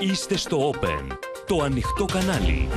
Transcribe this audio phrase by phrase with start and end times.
[0.00, 1.16] Είστε στο Open,
[1.46, 2.68] το ανοιχτό κανάλι.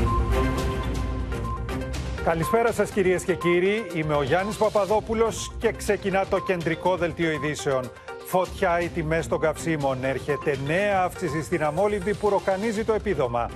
[2.24, 7.92] Καλησπέρα σας κυρίες και κύριοι, είμαι ο Γιάννης Παπαδόπουλος και ξεκινά το κεντρικό δελτίο ειδήσεων.
[8.26, 13.50] Φωτιά οι τιμές των καυσίμων, έρχεται νέα αύξηση στην αμόλυβδη που ροκανίζει το επίδομα.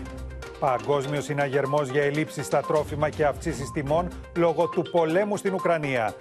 [0.60, 6.16] Παγκόσμιος συναγερμός για ελλείψεις στα τρόφιμα και αυξήσεις τιμών λόγω του πολέμου στην Ουκρανία.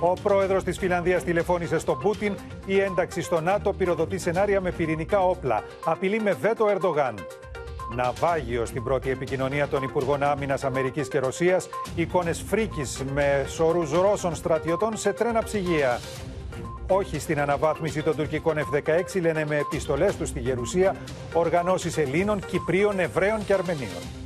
[0.00, 2.34] Ο πρόεδρος της Φιλανδίας τηλεφώνησε στον Πούτιν.
[2.66, 5.62] Η ένταξη στο ΝΑΤΟ πυροδοτεί σενάρια με πυρηνικά όπλα.
[5.84, 7.14] Απειλεί με βέτο Ερντογάν.
[7.94, 11.68] Ναυάγιο στην πρώτη επικοινωνία των Υπουργών Άμυνας Αμερικής και Ρωσίας.
[11.94, 16.00] Εικόνες φρίκης με σωρούς Ρώσων στρατιωτών σε τρένα ψυγεία.
[16.88, 20.96] Όχι στην αναβάθμιση των τουρκικών F-16, λένε με επιστολές τους στη Γερουσία
[21.32, 24.25] οργανώσεις Ελλήνων, Κυπρίων, Εβραίων και Αρμενίων.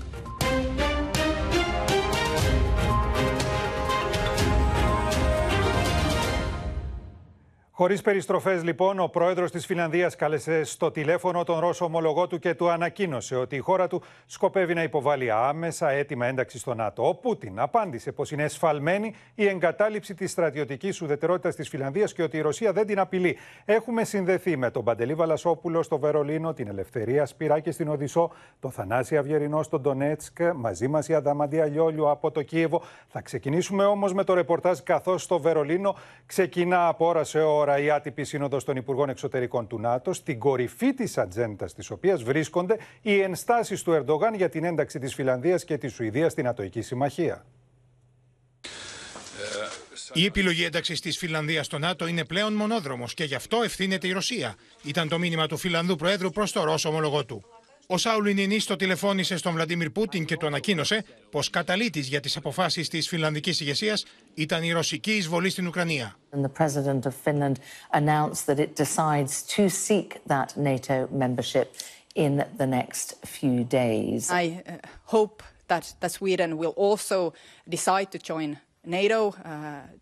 [7.80, 12.54] Χωρίς περιστροφές, λοιπόν, ο πρόεδρος της Φιλανδίας κάλεσε στο τηλέφωνο τον Ρώσο ομολογό του και
[12.54, 17.08] του ανακοίνωσε ότι η χώρα του σκοπεύει να υποβάλει άμεσα έτοιμα ένταξη στο ΝΑΤΟ.
[17.08, 22.36] Ο Πούτιν απάντησε πως είναι εσφαλμένη η εγκατάλειψη της στρατιωτικής ουδετερότητας της Φιλανδίας και ότι
[22.36, 23.36] η Ρωσία δεν την απειλεί.
[23.64, 29.16] Έχουμε συνδεθεί με τον Παντελή Βαλασόπουλο στο Βερολίνο, την Ελευθερία Σπυράκη στην Οδυσσό, τον Θανάση
[29.16, 32.82] Αυγερινό στο Ντονέτσκ, μαζί μας η Αδαμαντία Λιόλιου από το Κίεβο.
[33.08, 37.90] Θα ξεκινήσουμε όμως με το ρεπορτάζ καθώς στο Βερολίνο ξεκινά από ώρα σε ώρα η
[37.90, 43.20] άτυπη σύνοδος των Υπουργών Εξωτερικών του ΝΑΤΟ, στην κορυφή της ατζέντα της οποίας βρίσκονται οι
[43.20, 47.44] ενστάσεις του Ερντογάν για την ένταξη της Φιλανδίας και της Σουηδίας στην Ατοική Συμμαχία.
[50.12, 54.12] Η επιλογή ένταξης της Φιλανδίας στο ΝΑΤΟ είναι πλέον μονόδρομος και γι' αυτό ευθύνεται η
[54.12, 54.54] Ρωσία.
[54.82, 57.44] Ήταν το μήνυμα του Φιλανδού Προέδρου προς το Ρώσο ομολογό του.
[57.92, 62.88] Ο Σαουληνινί το τηλεφώνησε στον Βλαντιμίρ Πούτιν και το ανακοίνωσε πως η για τις αποφάσεις
[62.88, 66.16] της Φινλανδική ηγεσίας ήταν η ρωσική εισβολή στην Ουκρανία.
[78.90, 79.32] NATO uh,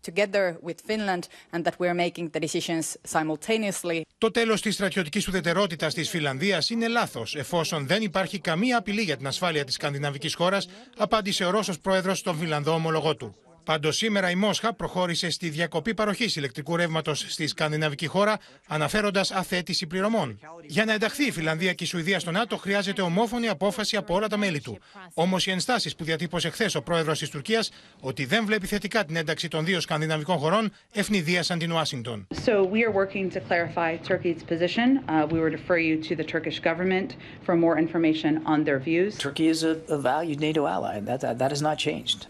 [0.09, 4.01] together with Finland and that we're making the decisions simultaneously.
[4.17, 9.17] Το τέλος της στρατιωτικής ουδετερότητας της Φιλανδίας είναι λάθος, εφόσον δεν υπάρχει καμία απειλή για
[9.17, 13.35] την ασφάλεια της σκανδιναβικής χώρας, απάντησε ο Ρώσος πρόεδρος στον Φιλανδό ομολογό του.
[13.69, 18.37] Πάντως, σήμερα η Μόσχα προχώρησε στη διακοπή παροχής ηλεκτρικού ρεύματος στη σκανδιναβική χώρα,
[18.67, 20.39] αναφέροντας αθέτηση πληρωμών.
[20.65, 24.27] Για να ενταχθεί η Φιλανδία και η Σουηδία στο ΝΑΤΟ, χρειάζεται ομόφωνη απόφαση από όλα
[24.27, 24.77] τα μέλη του.
[25.13, 29.15] Όμως, οι ενστάσεις που διατύπωσε χθες ο πρόεδρος της Τουρκίας ότι δεν βλέπει θετικά την
[29.15, 32.27] ένταξη των δύο σκανδιναβικών χωρών ευνηδίασαν την Ουάσιγκτον.
[32.45, 34.87] So we are working to clarify Turkey's position.
[35.07, 37.09] Uh, we would refer you to the Turkish government
[37.45, 39.17] for more information on their views.
[39.17, 40.95] Turkey is a, a valued NATO ally.
[41.09, 42.21] That, that, that has not changed.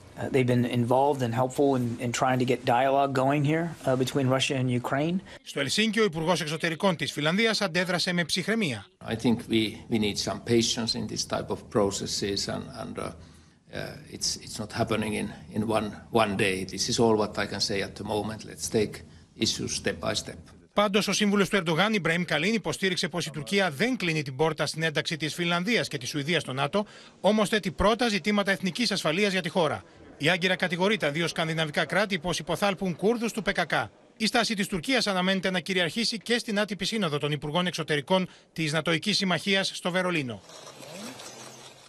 [5.44, 8.86] Στο Ελσίνκι, ο Υπουργός Εξωτερικών της Φιλανδίας αντέδρασε με ψυχραιμία.
[20.74, 24.66] Πάντως, ο σύμβουλος του Ερντογάν, Ιμπραήμ Καλίν, υποστήριξε πως η Τουρκία δεν κλείνει την πόρτα
[24.66, 26.86] στην ένταξη της Φιλανδίας και της Σουηδίας στο ΝΑΤΟ,
[27.22, 29.84] όμως θέτει πρώτα ζητήματα εθνικής ασφαλείας για τη χώρα.
[30.22, 33.72] Η Άγκυρα κατηγορεί τα δύο σκανδιναβικά κράτη πως υποθάλπουν Κούρδους του ΠΚΚ.
[34.18, 38.72] Η στάση της Τουρκίας αναμένεται να κυριαρχήσει και στην άτυπη σύνοδο των Υπουργών Εξωτερικών της
[38.72, 40.42] Νατοική Συμμαχίας στο Βερολίνο.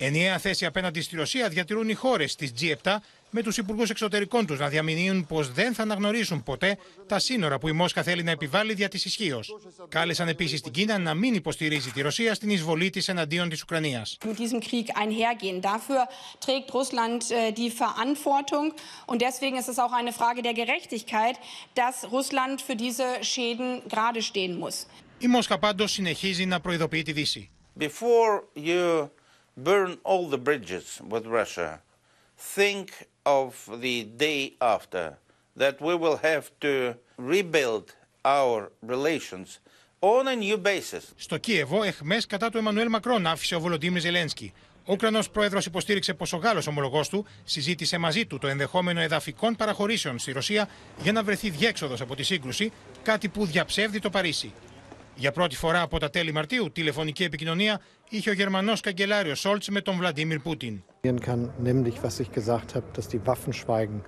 [0.03, 2.97] Ενιαία θέση απέναντι στη Ρωσία διατηρούν οι χώρες της G7
[3.31, 7.69] με τους υπουργούς εξωτερικών τους να διαμηνύουν πως δεν θα αναγνωρίσουν ποτέ τα σύνορα που
[7.69, 9.57] η Μόσχα θέλει να επιβάλλει δια της ισχύως.
[9.89, 14.19] Κάλεσαν επίσης την Κίνα να μην υποστηρίζει τη Ρωσία στην εισβολή της εναντίον της Ουκρανίας.
[14.25, 15.61] mit diesem Krieg einhergehen.
[15.61, 16.01] Dafür
[16.47, 18.67] trägt Russland äh, die Verantwortung.
[19.11, 21.37] Und deswegen ist es auch eine Frage der Gerechtigkeit,
[21.81, 24.87] dass Russland für diese Schäden gerade stehen muss.
[25.19, 27.51] Η Μόσχα πάντως συνεχίζει να προειδοποιεί τη Δύση.
[27.79, 29.09] Before you
[29.65, 31.71] burn all the bridges with Russia,
[32.57, 32.89] think
[33.25, 33.51] of
[33.85, 35.19] the day after
[35.57, 36.75] that we will have to
[37.17, 37.87] rebuild
[38.25, 39.59] our relations
[40.01, 41.03] on a new basis.
[41.17, 44.53] Στο Κίεβο, εχμές κατά του Εμμανουέλ Μακρόν άφησε ο Βολοντίμιρ Ζελένσκι.
[44.85, 49.57] Ο Ουκρανός πρόεδρος υποστήριξε πως ο Γάλλος ομολογός του συζήτησε μαζί του το ενδεχόμενο εδαφικών
[49.57, 50.69] παραχωρήσεων στη Ρωσία
[51.03, 54.53] για να βρεθεί διέξοδος από τη σύγκρουση, κάτι που διαψεύδει το Παρίσι.
[55.21, 59.81] Για πρώτη φορά από τα τέλη Μαρτίου, τηλεφωνική επικοινωνία είχε ο Γερμανός καγκελάριο Σόλτς με
[59.81, 60.83] τον Βλαντίμιρ Πούτιν.
[61.03, 64.03] kann nämlich, was ich gesagt habe, dass die Waffen schweigen,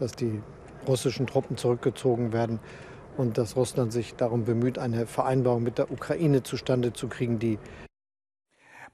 [0.00, 0.42] dass die
[0.88, 2.56] russischen Truppen zurückgezogen werden
[3.20, 7.58] und dass Russland sich darum bemüht, eine Vereinbarung mit der Ukraine zustande zu kriegen, die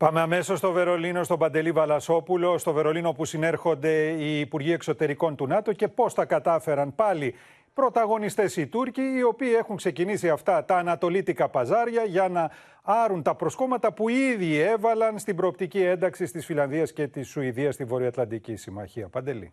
[0.03, 5.47] Πάμε αμέσως στο Βερολίνο, στον Παντελή Βαλασόπουλο, στο Βερολίνο που συνέρχονται οι Υπουργοί Εξωτερικών του
[5.47, 7.35] ΝΑΤΟ και πώς τα κατάφεραν πάλι
[7.75, 12.51] Πρωταγωνιστές οι Τούρκοι, οι οποίοι έχουν ξεκινήσει αυτά τα ανατολίτικα παζάρια για να
[12.83, 17.85] άρουν τα προσκόμματα που ήδη έβαλαν στην προοπτική ένταξη της Φιλανδίας και της Σουηδίας στη
[17.85, 19.09] Βορειοατλαντική Συμμαχία.
[19.09, 19.53] Παντελή.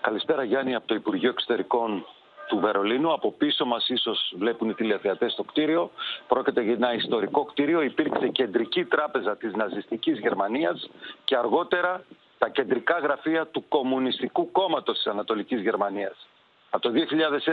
[0.00, 2.06] Καλησπέρα Γιάννη από το Υπουργείο Εξωτερικών
[2.48, 3.12] του Βερολίνου.
[3.12, 5.90] Από πίσω μας ίσως βλέπουν οι τηλεθεατές το κτίριο.
[6.28, 7.82] Πρόκειται για ένα ιστορικό κτίριο.
[7.82, 10.90] Υπήρξε κεντρική τράπεζα της ναζιστικής Γερμανίας
[11.24, 12.04] και αργότερα
[12.38, 16.26] τα κεντρικά γραφεία του Κομμουνιστικού Κόμματος της Ανατολικής Γερμανίας.
[16.74, 16.92] Από το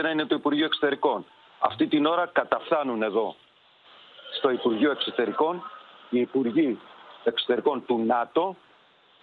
[0.06, 1.24] 2001 είναι το Υπουργείο Εξωτερικών.
[1.58, 3.34] Αυτή την ώρα καταφθάνουν εδώ
[4.36, 5.62] στο Υπουργείο Εξωτερικών
[6.10, 6.78] οι Υπουργοί
[7.24, 8.56] Εξωτερικών του ΝΑΤΟ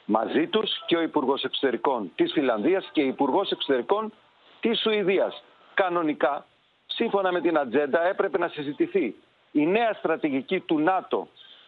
[0.05, 4.13] μαζί τους και ο Υπουργός Εξωτερικών της Φιλανδίας και ο Υπουργός Εξωτερικών
[4.59, 5.43] της Σουηδίας.
[5.73, 6.45] Κανονικά,
[6.85, 9.15] σύμφωνα με την ατζέντα, έπρεπε να συζητηθεί
[9.51, 11.27] η νέα στρατηγική του ΝΑΤΟ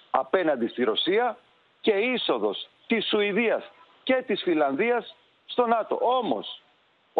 [0.09, 1.37] απέναντι στη Ρωσία
[1.81, 3.71] και η είσοδος της Σουηδίας
[4.03, 5.15] και της Φιλανδίας
[5.45, 5.99] στο ΝΑΤΟ.
[6.01, 6.61] Όμως,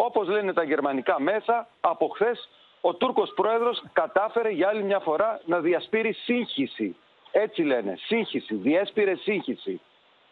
[0.05, 2.49] όπως λένε τα γερμανικά μέσα, από χθες
[2.81, 6.95] ο Τούρκος πρόεδρος κατάφερε για άλλη μια φορά να διασπείρει σύγχυση.
[7.31, 9.81] Έτσι λένε, σύγχυση, διέσπηρε σύγχυση.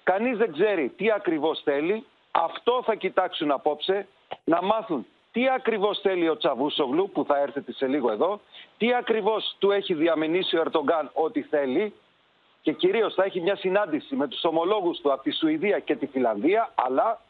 [0.04, 2.06] Κανείς δεν ξέρει τι ακριβώς θέλει.
[2.32, 4.08] Αυτό θα κοιτάξουν απόψε,
[4.44, 8.40] να μάθουν τι ακριβώς θέλει ο Τσαβούσογλου που θα έρθετε σε λίγο εδώ,
[8.78, 11.94] τι ακριβώς του έχει διαμενήσει ο Ερτογκάν ότι θέλει
[12.62, 16.06] και κυρίως θα έχει μια συνάντηση με τους ομολόγους του από τη Σουηδία και τη
[16.06, 17.22] Φιλανδία, αλλά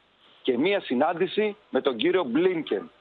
[0.48, 2.92] και μια συνάντηση με τον κύριο Μπλίνκεν,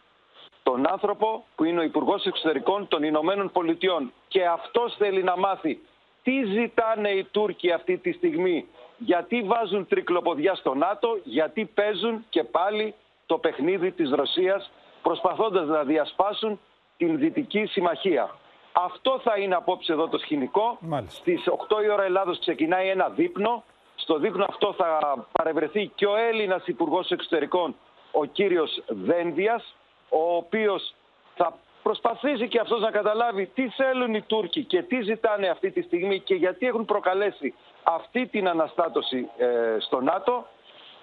[0.62, 4.12] τον άνθρωπο που είναι ο Υπουργός Εξωτερικών των Ηνωμένων Πολιτειών.
[4.28, 5.81] Και αυτός θέλει να μάθει
[6.22, 8.66] τι ζητάνε οι Τούρκοι αυτή τη στιγμή,
[8.98, 12.94] γιατί βάζουν τρικλοποδιά στο ΝΑΤΟ, γιατί παίζουν και πάλι
[13.26, 14.70] το παιχνίδι της Ρωσίας
[15.02, 16.60] προσπαθώντας να διασπάσουν
[16.96, 18.34] την Δυτική Συμμαχία.
[18.72, 20.78] Αυτό θα είναι απόψε εδώ το σκηνικό.
[20.81, 21.20] Μάλιστα.
[21.20, 23.64] Στις 8 η ώρα Ελλάδος ξεκινάει ένα δείπνο.
[24.06, 27.76] Στο δείπνο αυτό θα παρευρεθεί και ο Έλληνας Υπουργός Εξωτερικών,
[28.12, 29.75] ο κύριος Δένδιας,
[30.08, 30.94] ο οποίος
[31.35, 35.82] θα προσπαθήσει και αυτός να καταλάβει τι θέλουν οι Τούρκοι και τι ζητάνε αυτή τη
[35.82, 40.47] στιγμή και γιατί έχουν προκαλέσει αυτή την αναστάτωση ε, στο ΝΑΤΟ.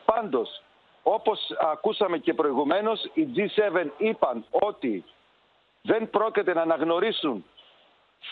[0.05, 0.61] Πάντως,
[1.03, 5.03] όπως ακούσαμε και προηγουμένως, οι G7 είπαν ότι
[5.81, 7.45] δεν πρόκειται να αναγνωρίσουν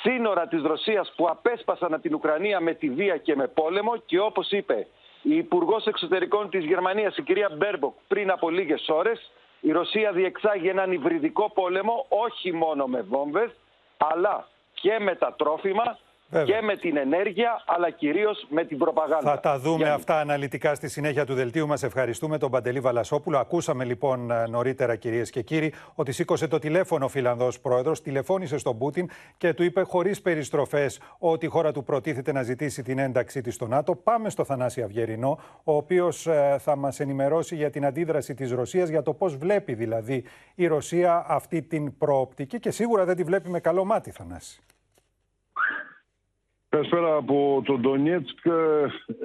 [0.02, 4.20] σύνορα της Ρωσίας που απέσπασαν από την Ουκρανία με τη βία και με πόλεμο και
[4.20, 4.88] όπως είπε
[5.22, 10.68] η Υπουργός Εξωτερικών της Γερμανίας, η κυρία Μπέρμποκ, πριν από λίγες ώρες, η Ρωσία διεξάγει
[10.68, 13.52] έναν υβριδικό πόλεμο όχι μόνο με βόμβες,
[13.98, 15.98] αλλά και με τα τρόφιμα
[16.32, 16.60] Βέβαια.
[16.60, 19.32] και με την ενέργεια, αλλά κυρίως με την προπαγάνδα.
[19.32, 21.84] Θα τα δούμε αυτά αναλυτικά στη συνέχεια του δελτίου μας.
[21.84, 23.38] Ευχαριστούμε τον Παντελή Βαλασόπουλο.
[23.38, 28.58] Ακούσαμε λοιπόν ε, νωρίτερα, κυρίες και κύριοι, ότι σήκωσε το τηλέφωνο ο Φιλανδός πρόεδρος, τηλεφώνησε
[28.58, 33.00] στον Πούτιν και του είπε χωρίς περιστροφές ότι η χώρα του προτίθεται να ζητήσει την
[33.00, 33.96] ένταξή της στο ΝΑΤΟ.
[33.96, 38.90] Πάμε στο Θανάση Αυγερινό, ο οποίος ε, θα μας ενημερώσει για την αντίδραση της Ρωσίας,
[38.90, 40.24] για το πώς βλέπει δηλαδή
[40.56, 44.62] η Ρωσία αυτή την προοπτική και σίγουρα δεν τη βλέπει με καλό μάτι, Θανάση.
[46.72, 48.38] Καλησπέρα από το Ντονιέτσκ.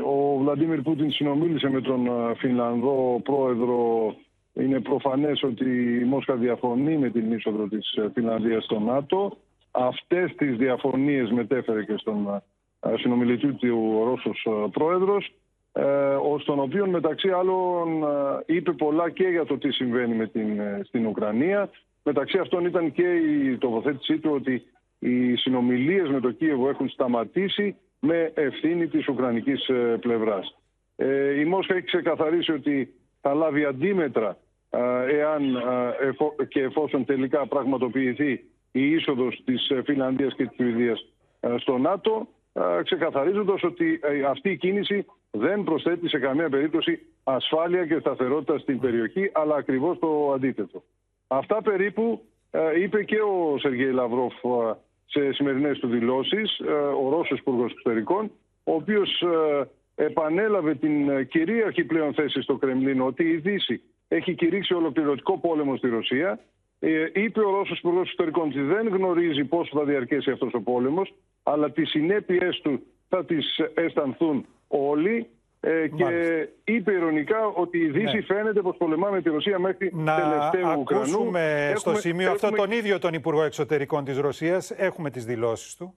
[0.07, 4.15] Ο Βλαντίμιρ Πούτιν συνομίλησε με τον ε, Φινλανδό πρόεδρο.
[4.55, 9.37] Είναι προφανές ότι η Μόσχα διαφωνεί με την είσοδο της ε, Φινλανδίας στο ΝΑΤΟ.
[9.71, 12.43] Αυτές τις διαφωνίες μετέφερε και στον
[12.81, 15.33] ε, συνομιλητή του ο Ρώσος πρόεδρος,
[16.41, 18.05] στον οποίο μεταξύ άλλων
[18.47, 21.71] είπε πολλά και για το τι συμβαίνει με την, στην Ουκρανία.
[22.03, 24.63] Μεταξύ αυτών ήταν και η τοποθέτησή του ότι
[24.99, 30.59] οι συνομιλίες με το Κίεβο έχουν σταματήσει με ευθύνη της Ουκρανικής ε, πλευράς.
[30.97, 34.37] Ε, η Μόσχα έχει ξεκαθαρίσει ότι θα λάβει αντίμετρα
[35.11, 35.63] εάν
[36.49, 38.31] και εφόσον τελικά πραγματοποιηθεί
[38.73, 41.07] η είσοδος της ε, Φιλανδίας και της Σουηδίας
[41.59, 42.29] στο ΝΑΤΟ,
[42.83, 49.31] ξεκαθαρίζοντας ότι αυτή η κίνηση δεν προσθέτει σε καμία περίπτωση ασφάλεια και σταθερότητα στην περιοχή,
[49.35, 50.83] αλλά ακριβώς το αντίθετο.
[51.27, 52.23] Αυτά περίπου
[52.79, 54.35] είπε και ο Σεργέη Λαυρόφ
[55.07, 58.31] σε σημερινές του δηλώσεις, ε, ο Ρώσος Υπουργός Εξωτερικών,
[58.65, 64.35] ο οποίος ε, επανέλαβε την ε, κυρίαρχη πλέον θέση στο Κρεμλίνο ότι η Δύση έχει
[64.35, 66.41] κηρύξει ολοκληρωτικό πόλεμο στη Ρωσία.
[67.13, 71.71] Είπε ο Ρώσος Υπουργός Εξωτερικών ότι δεν γνωρίζει πόσο θα διαρκέσει αυτός ο πόλεμος, αλλά
[71.71, 75.27] τις συνέπειες του θα τις αισθανθούν όλοι
[75.66, 78.22] ε, και είπε ηρωνικά ότι η Δύση ναι.
[78.22, 81.02] φαίνεται πως πολεμά με τη Ρωσία μέχρι να τελευταίου Ουκρανού.
[81.02, 82.48] Να ακούσουμε στο σημείο έχουμε...
[82.48, 84.72] αυτό τον ίδιο τον Υπουργό Εξωτερικών της Ρωσίας.
[84.72, 85.96] Έχουμε τις δηλώσεις του.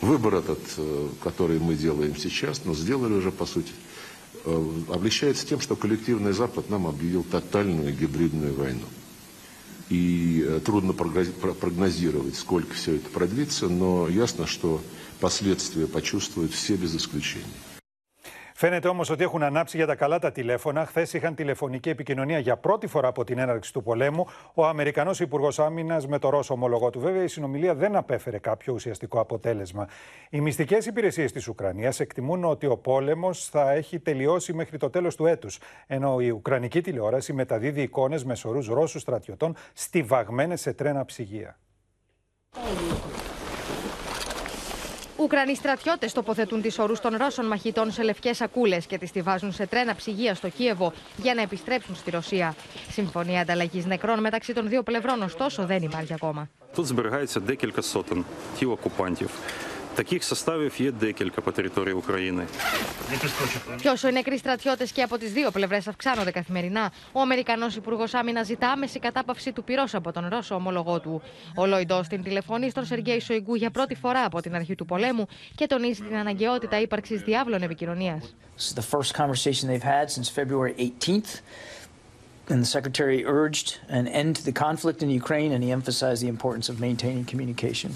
[0.00, 0.64] Выбор этот,
[1.26, 3.72] который мы делаем сейчас, но сделали уже по сути,
[4.96, 8.86] обличается тем, что коллективный Запад нам объявил тотальную гибридную войну.
[9.88, 14.80] И трудно прогнозировать, сколько все это продлится, но ясно, что
[15.20, 17.44] последствия почувствуют все без исключения.
[18.61, 20.85] Φαίνεται όμως ότι έχουν ανάψει για τα καλά τα τηλέφωνα.
[20.85, 25.59] Χθες είχαν τηλεφωνική επικοινωνία για πρώτη φορά από την έναρξη του πολέμου ο Αμερικανός Υπουργός
[25.59, 26.99] Άμυνας με το Ρώσο ομολογό του.
[26.99, 29.87] Βέβαια, η συνομιλία δεν απέφερε κάποιο ουσιαστικό αποτέλεσμα.
[30.29, 35.15] Οι μυστικές υπηρεσίες της Ουκρανίας εκτιμούν ότι ο πόλεμος θα έχει τελειώσει μέχρι το τέλος
[35.15, 35.59] του έτους.
[35.87, 41.57] Ενώ η Ουκρανική τηλεόραση μεταδίδει εικόνες με σωρούς Ρώσους στρατιωτών στιβαγμένες σε τρένα ψυγεία.
[45.20, 49.52] Ουκρανοί στρατιώτε τοποθετούν τι ορού των Ρώσων μαχητών σε λευκέ σακούλε και τι τη βάζουν
[49.52, 52.54] σε τρένα ψυγεία στο Κίεβο για να επιστρέψουν στη Ρωσία.
[52.90, 56.48] Συμφωνία ανταλλαγή νεκρών μεταξύ των δύο πλευρών, ωστόσο, δεν υπάρχει ακόμα.
[56.74, 58.24] Тут зберігається декілька сотень
[58.58, 59.30] тіл окупантів.
[59.94, 62.44] Таких составів є декілька по території України.
[63.80, 68.04] Και όσο οι νεκροί στρατιώτε και από τι δύο πλευρέ αυξάνονται καθημερινά, ο Αμερικανό Υπουργό
[68.12, 71.22] Άμυνα ζητά άμεση κατάπαυση του πυρό από τον Ρώσο ομολογό του.
[71.56, 75.26] Ο Λόιντ Όστιν τηλεφωνεί στον Σεργέη Σοϊγκού για πρώτη φορά από την αρχή του πολέμου
[75.54, 78.22] και τονίζει την αναγκαιότητα ύπαρξη διάβλων επικοινωνία.
[78.56, 81.40] This is the first conversation they've had since February 18th.
[82.48, 86.28] And the secretary urged an end to the conflict in Ukraine, and he emphasized the
[86.36, 87.90] importance of maintaining communication.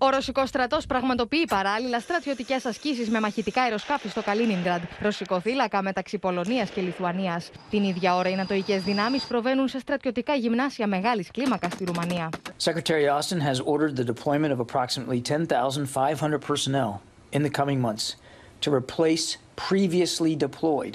[0.00, 6.18] Ο Ρωσικός στρατός πραγματοποιεί παράλληλα στρατιωτικές ασκήσεις με μαχητικά αεροσκάφη στο Καλίνιγκραντ, ρωσικό θύλακα μεταξύ
[6.18, 7.50] Πολωνίας και Λιθουανίας.
[7.70, 12.28] Την ίδια ώρα οι νατοικέ δυνάμεις προβαίνουν σε στρατιωτικά γυμνάσια μεγάλης κλίμακας στη Ρουμανία.
[12.64, 17.00] Secretary Austin has ordered the deployment of approximately 10,500 personnel
[17.32, 18.16] in the coming months
[18.60, 19.36] to replace
[19.68, 20.94] previously deployed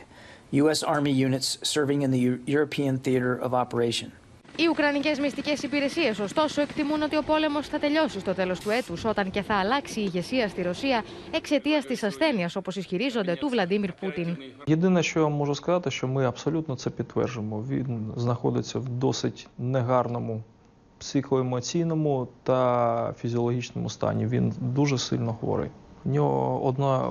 [0.61, 0.79] U.S.
[0.95, 2.23] Army units serving in the
[2.57, 4.09] European theater of operation.
[4.56, 8.94] Οι Ουκρανικέ μυστικέ υπηρεσίε, ωστόσο, εκτιμούν ότι ο πόλεμο θα τελειώσει στο τέλο του έτου,
[9.04, 13.92] όταν και θα αλλάξει η ηγεσία στη Ρωσία εξαιτία τη ασθένεια, όπω ισχυρίζονται, του Βλαντίμιρ
[13.92, 14.36] Πούτιν.
[14.66, 17.64] Єдине, що я можу сказати, що ми абсолютно це підтверджуємо.
[17.68, 20.42] Він знаходиться в досить негарному
[20.98, 24.26] психоемоційному та фізіологічному стані.
[24.26, 25.70] Він дуже сильно хворий.
[26.04, 27.10] У нього одна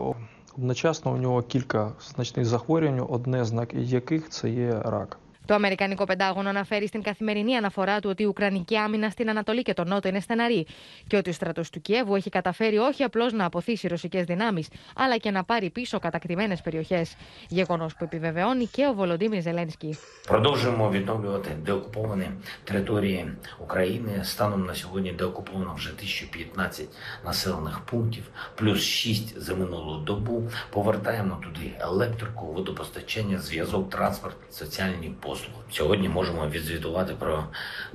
[0.58, 5.18] одночасно у нього кілька значних захворювань, одне з яких це є рак.
[5.48, 9.74] Το Αμερικανικό Πεντάγωνο αναφέρει στην καθημερινή αναφορά του ότι η Ουκρανική άμυνα στην Ανατολή και
[9.74, 10.68] τον Νότο είναι στεναρή
[11.08, 14.64] και ότι ο στρατό του Κιέβου έχει καταφέρει όχι απλώ να αποθήσει ρωσικέ δυνάμει,
[14.96, 17.06] αλλά και να πάρει πίσω κατακτημένε περιοχέ.
[17.48, 19.98] Γεγονό που επιβεβαιώνει και ο Βολοντίμιρ Ζελένσκι.
[20.28, 22.30] Продовжуємо відновлювати деокуповані
[22.64, 24.24] території України.
[24.24, 26.88] Станом на сьогодні деокуповано вже 1015
[27.26, 28.24] населених пунктів,
[28.56, 30.44] плюс 6 за минулу добу.
[30.70, 35.38] Повертаємо туди електрику, водопостачання, зв'язок, транспорт, соціальні послуги.
[35.70, 37.48] Сьогодні можемо відзвітувати про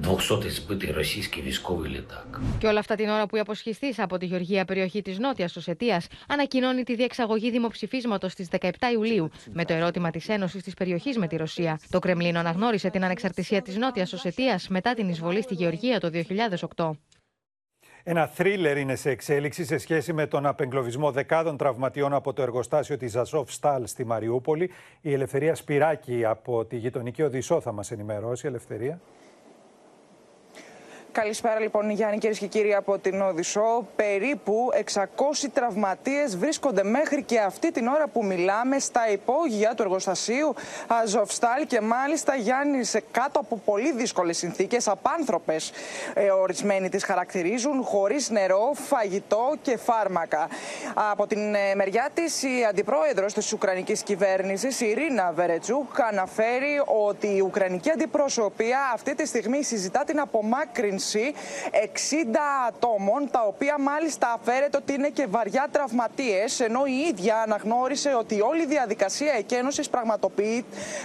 [0.03, 2.41] 200-й збитий російський військовий літак.
[2.59, 6.03] Και όλα αυτά την ώρα που η αποσχιστή από τη Γεωργία περιοχή τη Νότια Οσετία
[6.29, 11.27] ανακοινώνει τη διεξαγωγή δημοψηφίσματο στι 17 Ιουλίου με το ερώτημα τη Ένωση τη περιοχή με
[11.27, 11.81] τη Ρωσία.
[11.91, 16.11] Το Κρεμλίνο αναγνώρισε την ανεξαρτησία τη Νότια Οσετία μετά την εισβολή στη Γεωργία το
[16.77, 16.91] 2008.
[18.10, 22.98] Ένα θρίλερ είναι σε εξέλιξη σε σχέση με τον απεγκλωβισμό δεκάδων τραυματιών από το εργοστάσιο
[22.98, 24.70] της Αζόφ Στάλ στη Μαριούπολη.
[25.02, 28.48] Η Ελευθερία Σπυράκη από τη γειτονική Οδυσσό θα μας ενημερώσει.
[28.48, 29.00] Ελευθερία.
[31.22, 33.88] Καλησπέρα λοιπόν Γιάννη κυρίες και κύριοι από την Οδυσσό.
[33.96, 40.54] Περίπου 600 τραυματίες βρίσκονται μέχρι και αυτή την ώρα που μιλάμε στα υπόγεια του εργοστασίου
[40.88, 45.72] Αζοφστάλ και μάλιστα Γιάννη σε κάτω από πολύ δύσκολες συνθήκες, απάνθρωπες
[46.14, 50.48] ε, ορισμένοι τις χαρακτηρίζουν, χωρίς νερό, φαγητό και φάρμακα.
[51.12, 57.28] Από την ε, μεριά της η αντιπρόεδρος της Ουκρανικής κυβέρνησης, η Ειρήνα Βερετσούκ, αναφέρει ότι
[57.28, 61.26] η Ουκρανική αντιπροσωπεία αυτή τη στιγμή συζητά την απομάκρυνση 60
[62.68, 68.42] ατόμων, τα οποία μάλιστα αφαίρεται ότι είναι και βαριά τραυματίες, ενώ η ίδια αναγνώρισε ότι
[68.42, 69.90] όλη η διαδικασία εκένωσης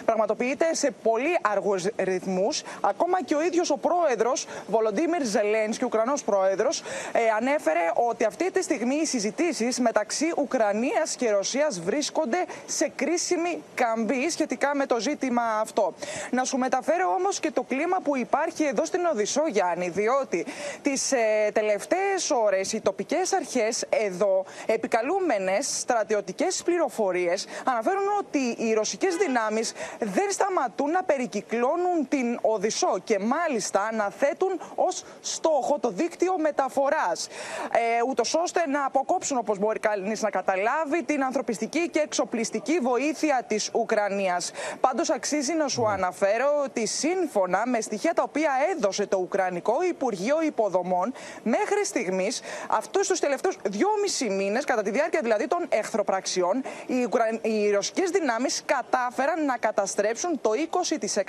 [0.05, 2.63] πραγματοποιείται σε πολύ αργούς ρυθμούς.
[2.81, 6.81] Ακόμα και ο ίδιος ο πρόεδρος, Βολοντίμιρ Ζελένσκι, Ουκρανός πρόεδρος,
[7.13, 13.63] ε, ανέφερε ότι αυτή τη στιγμή οι συζητήσεις μεταξύ Ουκρανίας και Ρωσίας βρίσκονται σε κρίσιμη
[13.75, 15.95] καμπή σχετικά με το ζήτημα αυτό.
[16.31, 20.47] Να σου μεταφέρω όμως και το κλίμα που υπάρχει εδώ στην Οδυσσό, Γιάννη, διότι
[20.83, 29.17] τις ε, τελευταίες ώρες οι τοπικές αρχές εδώ, επικαλούμενες στρατιωτικές πληροφορίες, αναφέρουν ότι οι ρωσικές
[29.17, 36.39] δυνάμεις δεν σταματούν να περικυκλώνουν την Οδυσσό και μάλιστα να θέτουν ως στόχο το δίκτυο
[36.39, 37.29] μεταφοράς.
[37.73, 43.45] Ε, Ούτως ώστε να αποκόψουν, όπως μπορεί κανείς να καταλάβει, την ανθρωπιστική και εξοπλιστική βοήθεια
[43.47, 44.51] της Ουκρανίας.
[44.81, 49.83] Πάντως, αξίζει να σου αναφέρω ότι σύμφωνα με στοιχεία τα οποία έδωσε το Ουκρανικό Ουκρανικό
[49.89, 51.13] Υπουργείο Υποδομών
[51.43, 57.25] μέχρι στιγμής, αυτούς τους τελευταίους δυόμισι μήνες, κατά τη διάρκεια δηλαδή των εχθροπραξιών, οι, Ουκρα...
[57.43, 60.51] οι ρωσικές δυνάμεις κατάφεραν να καταστρέψουν το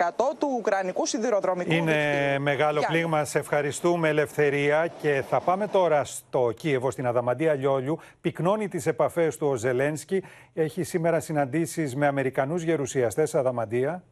[0.01, 3.25] 20% του Ουκρανικού σιδηροδρομικού Είναι μεγάλο πλήγμα.
[3.25, 4.87] Σε ευχαριστούμε, Ελευθερία.
[5.01, 7.99] Και θα πάμε τώρα στο Κίεβο, στην Αδαμαντία Λιόλιου.
[8.21, 10.23] Πυκνώνει τις επαφές του ο Ζελένσκι.
[10.53, 14.03] Έχει σήμερα συναντήσεις με Αμερικανούς γερουσιαστές Αδαμαντία.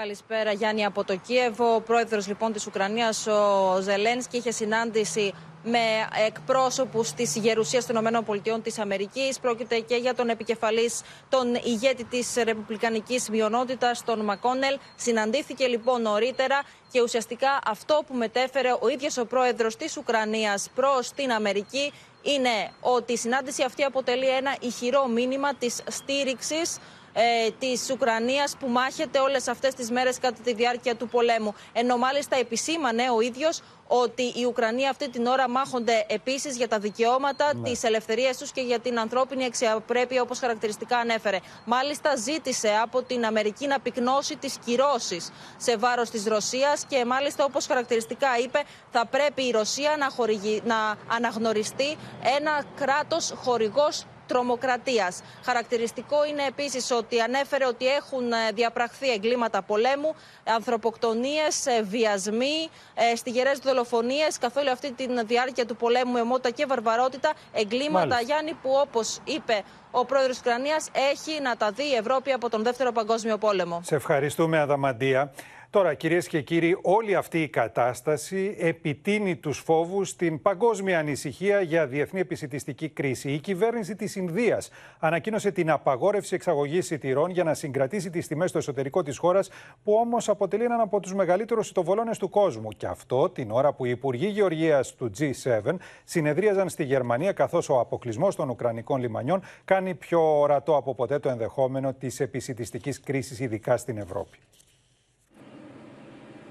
[0.00, 1.74] Καλησπέρα Γιάννη από το Κίεβο.
[1.74, 5.32] Ο πρόεδρος λοιπόν της Ουκρανίας ο Ζελένσκι είχε συνάντηση
[5.64, 5.78] με
[6.26, 9.40] εκπρόσωπους της Γερουσίας των ΗΠΑ της Αμερικής.
[9.40, 14.78] Πρόκειται και για τον επικεφαλής, τον ηγέτη της Ρεπουμπλικανικής Μειονότητας, τον Μακόνελ.
[14.96, 16.62] Συναντήθηκε λοιπόν νωρίτερα
[16.92, 22.70] και ουσιαστικά αυτό που μετέφερε ο ίδιος ο πρόεδρος της Ουκρανίας προς την Αμερική είναι
[22.80, 26.78] ότι η συνάντηση αυτή αποτελεί ένα ηχηρό μήνυμα της στήριξης
[27.18, 31.54] ε, της Ουκρανίας που μάχεται όλες αυτές τις μέρες κατά τη διάρκεια του πολέμου.
[31.72, 36.78] Ενώ μάλιστα επισήμανε ο ίδιος ότι οι Ουκρανοί αυτή την ώρα μάχονται επίσης για τα
[36.78, 37.62] δικαιώματα, ναι.
[37.62, 41.38] τις ελευθερίες τους και για την ανθρώπινη αξιοπρέπεια, όπως χαρακτηριστικά ανέφερε.
[41.64, 47.44] Μάλιστα, ζήτησε από την Αμερική να πυκνώσει τις κυρώσεις σε βάρος της Ρωσίας και μάλιστα,
[47.44, 51.96] όπως χαρακτηριστικά είπε, θα πρέπει η Ρωσία να, χορηγεί, να αναγνωριστεί
[52.38, 55.22] ένα κράτος χορηγός τρομοκρατίας.
[55.44, 60.14] Χαρακτηριστικό είναι επίσης ότι ανέφερε ότι έχουν ε, διαπραχθεί εγκλήματα πολέμου,
[60.44, 66.50] ανθρωποκτονίες, ε, βιασμοί, ε, στιγερές δολοφονίες καθ' όλη αυτή τη διάρκεια του πολέμου με μότα
[66.50, 67.32] και βαρβαρότητα.
[67.52, 68.20] Εγκλήματα, Μάλιστα.
[68.20, 72.50] Γιάννη, που όπως είπε ο πρόεδρος της Ουκρανίας, έχει να τα δει η Ευρώπη από
[72.50, 73.80] τον Δεύτερο Παγκόσμιο Πόλεμο.
[73.84, 75.32] Σε ευχαριστούμε, Αδαμαντία.
[75.70, 81.86] Τώρα, κυρίες και κύριοι, όλη αυτή η κατάσταση επιτείνει τους φόβους στην παγκόσμια ανησυχία για
[81.86, 83.30] διεθνή επισητιστική κρίση.
[83.30, 88.58] Η κυβέρνηση της Ινδίας ανακοίνωσε την απαγόρευση εξαγωγής σιτηρών για να συγκρατήσει τις τιμές στο
[88.58, 89.50] εσωτερικό της χώρας,
[89.84, 92.68] που όμως αποτελεί έναν από τους μεγαλύτερους σιτοβολώνε του κόσμου.
[92.68, 97.78] Και αυτό την ώρα που οι υπουργοί γεωργίας του G7 συνεδρίαζαν στη Γερμανία, καθώς ο
[97.78, 103.76] αποκλεισμός των Ουκρανικών λιμανιών κάνει πιο ορατό από ποτέ το ενδεχόμενο της επισητιστικής κρίσης, ειδικά
[103.76, 104.38] στην Ευρώπη.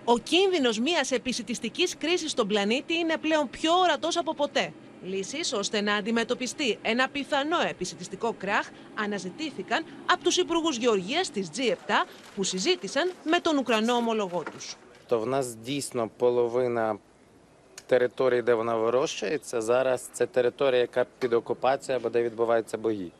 [0.04, 4.72] Ο κίνδυνο μια επισητιστική κρίση στον πλανήτη είναι πλέον πιο ορατό από ποτέ.
[5.02, 11.92] Λύσει ώστε να αντιμετωπιστεί ένα πιθανό επισητιστικό κράχ αναζητήθηκαν από του υπουργού Γεωργία τη G7
[12.34, 14.58] που συζήτησαν με τον Ουκρανό ομολογό του.
[15.08, 16.98] То в нас дійсно половина
[17.86, 23.12] території, де вона вирощується, зараз це територія, яка під окупацією або де відбуваються бої.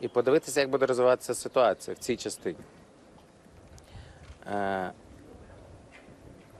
[0.00, 2.56] І подивитися, як буде розвиватися ситуація в цій частині.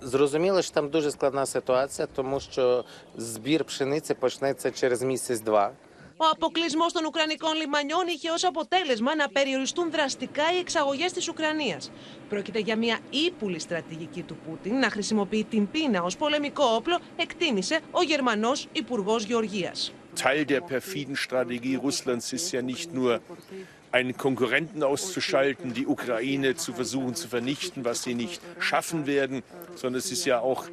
[0.01, 2.85] Зрозуміло, що там дуже складна ситуація, тому що
[3.16, 5.73] збір пшениці почнеться через місяць-два.
[6.16, 11.81] Ο αποκλεισμό των Ουκρανικών λιμανιών είχε ω αποτέλεσμα να περιοριστούν δραστικά οι εξαγωγέ τη Ουκρανία.
[12.29, 17.81] Πρόκειται για μια ύπουλη στρατηγική του Πούτιν να χρησιμοποιεί την πείνα ω πολεμικό όπλο, εκτίμησε
[17.90, 19.75] ο Γερμανό Υπουργό Γεωργία.
[20.23, 23.21] Teil der perfiden Strategie Russlands ist ja nicht nur
[23.98, 29.42] einen Konkurrenten auszuschalten, die Ukraine zu versuchen zu vernichten, was sie nicht schaffen werden,
[29.76, 30.66] sondern es ist ja auch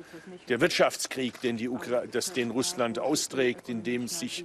[0.48, 4.44] der Wirtschaftskrieg, den, die Ukra das den Russland austrägt, in dem sich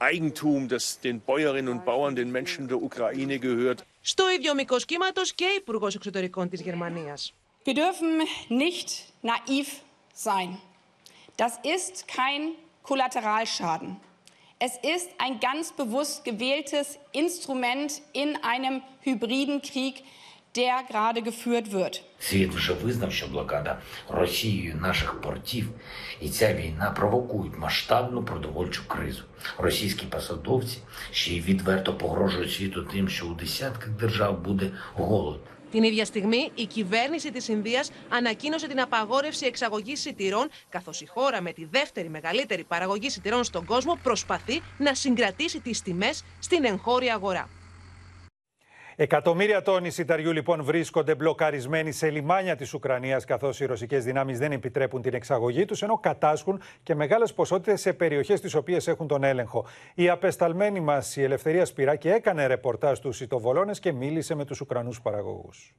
[0.00, 3.84] Eigentum, das den Bäuerinnen und Bauern, den Menschen der Ukraine gehört.
[7.64, 10.58] Wir dürfen nicht naiv sein.
[11.36, 13.96] Das ist kein Kollateralschaden.
[14.64, 20.04] Es ist ein ganz bewusst gewähltes Instrument in einem hybriden Krieg,
[20.54, 22.00] der gerade geführt wird.
[22.18, 25.68] Світ вже визнав, що блокада Росією наших портів
[26.20, 29.22] і ця війна провокують масштабну продовольчу кризу.
[29.58, 30.78] Російські посадовці
[31.10, 35.40] ще й відверто погрожують світу тим, що у десятках держав буде голод.
[35.72, 41.40] Την ίδια στιγμή, η κυβέρνηση της Ινδίας ανακοίνωσε την απαγόρευση εξαγωγής σιτηρών, καθώς η χώρα
[41.40, 47.14] με τη δεύτερη μεγαλύτερη παραγωγή σιτηρών στον κόσμο προσπαθεί να συγκρατήσει τις τιμές στην εγχώρια
[47.14, 47.48] αγορά.
[48.96, 54.52] Εκατομμύρια τόνοι σιταριού λοιπόν βρίσκονται μπλοκαρισμένοι σε λιμάνια της Ουκρανίας, καθώς οι ρωσικές δυνάμεις δεν
[54.52, 59.24] επιτρέπουν την εξαγωγή τους, ενώ κατάσχουν και μεγάλες ποσότητες σε περιοχές τις οποίες έχουν τον
[59.24, 59.66] έλεγχο.
[59.94, 65.00] Η απεσταλμένη μας, η Ελευθερία Σπυράκη, έκανε ρεπορτάζ στους Ιτοβολώνε και μίλησε με τους Ουκρανούς
[65.00, 65.74] παραγωγούς.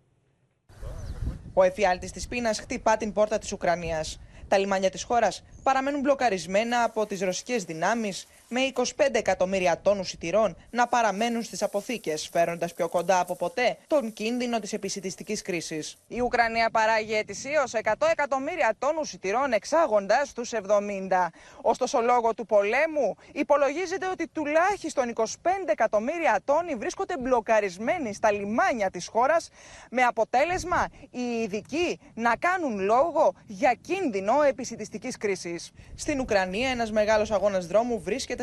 [1.54, 4.20] Ο εφιάλτης της πείνας χτυπά την πόρτα της Ουκρανίας.
[4.48, 10.56] Τα λιμάνια της χώρας παραμένουν μπλοκαρισμένα από τις ρωσικές δυνάμεις με 25 εκατομμύρια τόνους σιτηρών
[10.70, 15.96] να παραμένουν στις αποθήκες, φέροντας πιο κοντά από ποτέ τον κίνδυνο της επισητιστικής κρίσης.
[16.08, 21.32] Η Ουκρανία παράγει ετησίως 100 εκατομμύρια τόνους σιτηρών εξάγοντας τους 70.
[21.62, 25.24] Ωστόσο, λόγω του πολέμου υπολογίζεται ότι τουλάχιστον 25
[25.66, 29.50] εκατομμύρια τόνοι βρίσκονται μπλοκαρισμένοι στα λιμάνια της χώρας
[29.90, 35.72] με αποτέλεσμα οι ειδικοί να κάνουν λόγο για κίνδυνο επισητιστικής κρίσης.
[35.96, 38.43] Στην Ουκρανία ένας μεγάλος αγώνας δρόμου βρίσκεται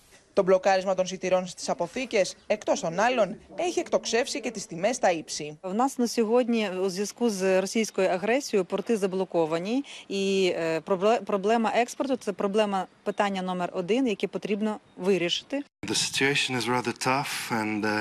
[0.32, 5.10] Το μπλοκάρισμα των σιτηρών στις αποθήκες, εκτός των άλλων, έχει εκτοξεύσει και τις τιμές στα
[5.10, 5.58] ύψη.
[5.62, 11.72] У нас на сьогодні у зв'язку з російською агресією порти заблоковані, і е, пробле- проблема
[11.74, 15.62] експорту це проблема питання номер один, яке потрібно вирішити.
[15.86, 17.32] The situation is rather tough,
[17.62, 17.92] and uh,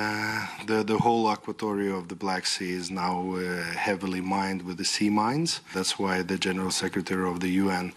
[0.69, 3.41] the the whole aquatory of the Black Sea is now uh,
[3.88, 5.51] heavily mined with the sea mines.
[5.75, 7.93] That's why the General Secretary of the UN uh,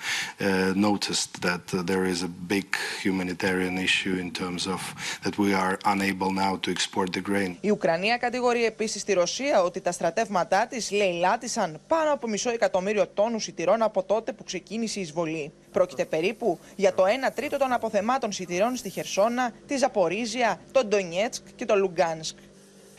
[0.89, 2.69] noticed that uh, there is a big
[3.07, 4.81] humanitarian issue in terms of
[5.25, 7.57] that we are unable now to export the grain.
[7.61, 13.07] Η Ουκρανία κατηγορεί επίση τη Ρωσία ότι τα στρατεύματά τη λαιλάτισαν πάνω από μισό εκατομμύριο
[13.07, 15.53] τόνου σιτηρών από τότε που ξεκίνησε η εισβολή.
[15.73, 21.44] Πρόκειται περίπου για το 1 τρίτο των αποθεμάτων σιτηρών στη Χερσόνα, τη Ζαπορίζια, το Ντονιέτσκ
[21.56, 22.38] και το Λουγκάνσκ.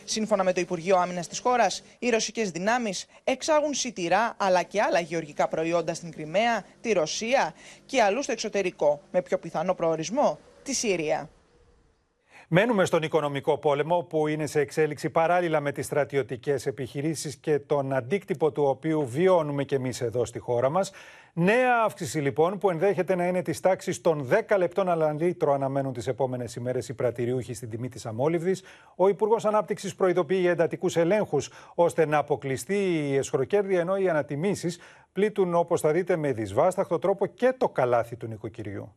[0.03, 4.99] Σύμφωνα με το Υπουργείο Άμυνας της χώρας, οι ρωσικές δυνάμεις εξάγουν σιτηρά αλλά και άλλα
[4.99, 7.53] γεωργικά προϊόντα στην Κρυμαία, τη Ρωσία
[7.85, 11.29] και αλλού στο εξωτερικό, με πιο πιθανό προορισμό τη Συρία.
[12.49, 17.93] Μένουμε στον οικονομικό πόλεμο που είναι σε εξέλιξη παράλληλα με τις στρατιωτικές επιχειρήσεις και τον
[17.93, 20.91] αντίκτυπο του οποίου βιώνουμε και εμείς εδώ στη χώρα μας.
[21.33, 25.93] Νέα αύξηση λοιπόν που ενδέχεται να είναι της τάξης των 10 λεπτών αλλά λίτρο αναμένουν
[25.93, 28.63] τις επόμενες ημέρες οι πρατηριούχοι στην τιμή της αμόλυβδης.
[28.95, 34.79] Ο Υπουργός Ανάπτυξης προειδοποιεί για εντατικούς ελέγχους ώστε να αποκλειστεί η εσχροκέρδεια ενώ οι ανατιμήσεις
[35.13, 38.93] πλήττουν όπως θα δείτε με δυσβάσταχτο τρόπο και το καλάθι του νοικοκυριού.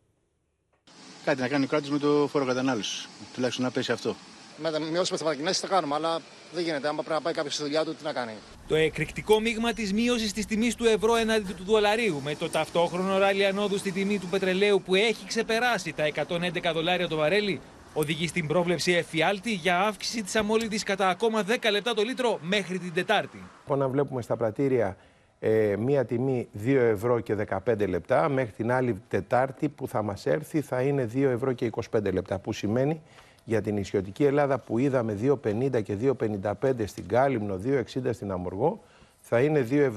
[1.25, 3.07] Κάτι να κάνει ο κράτος με το φόρο κατανάλωσης.
[3.33, 4.15] Τουλάχιστον να πέσει αυτό.
[4.61, 6.19] Με τα μειώσει με τι θα κάνουμε, αλλά
[6.53, 6.87] δεν γίνεται.
[6.87, 8.33] Άμα πρέπει να πάει κάποιος στη δουλειά του, τι να κάνει.
[8.67, 13.17] Το εκρηκτικό μείγμα της μείωσης της τιμής του ευρώ έναντι του δολαρίου, με το ταυτόχρονο
[13.17, 17.61] ράλι ανόδου στη τιμή του πετρελαίου που έχει ξεπεράσει τα 111 δολάρια το βαρέλι,
[17.93, 22.79] οδηγεί στην πρόβλεψη εφιάλτη για αύξηση της αμόλυδη κατά ακόμα 10 λεπτά το λίτρο μέχρι
[22.79, 23.43] την Τετάρτη.
[23.67, 24.97] Όταν βλέπουμε στα πρατήρια
[25.39, 30.25] ε, μία τιμή 2 ευρώ και 15 λεπτά, μέχρι την άλλη Τετάρτη που θα μας
[30.25, 33.01] έρθει θα είναι 2 ευρώ και 25 λεπτά, που σημαίνει
[33.43, 36.53] για την νησιωτική Ελλάδα που είδαμε 2,50 και 2,55
[36.85, 38.81] στην Κάλυμνο, 2,60 στην Αμοργό,
[39.19, 39.91] θα είναι 2,70.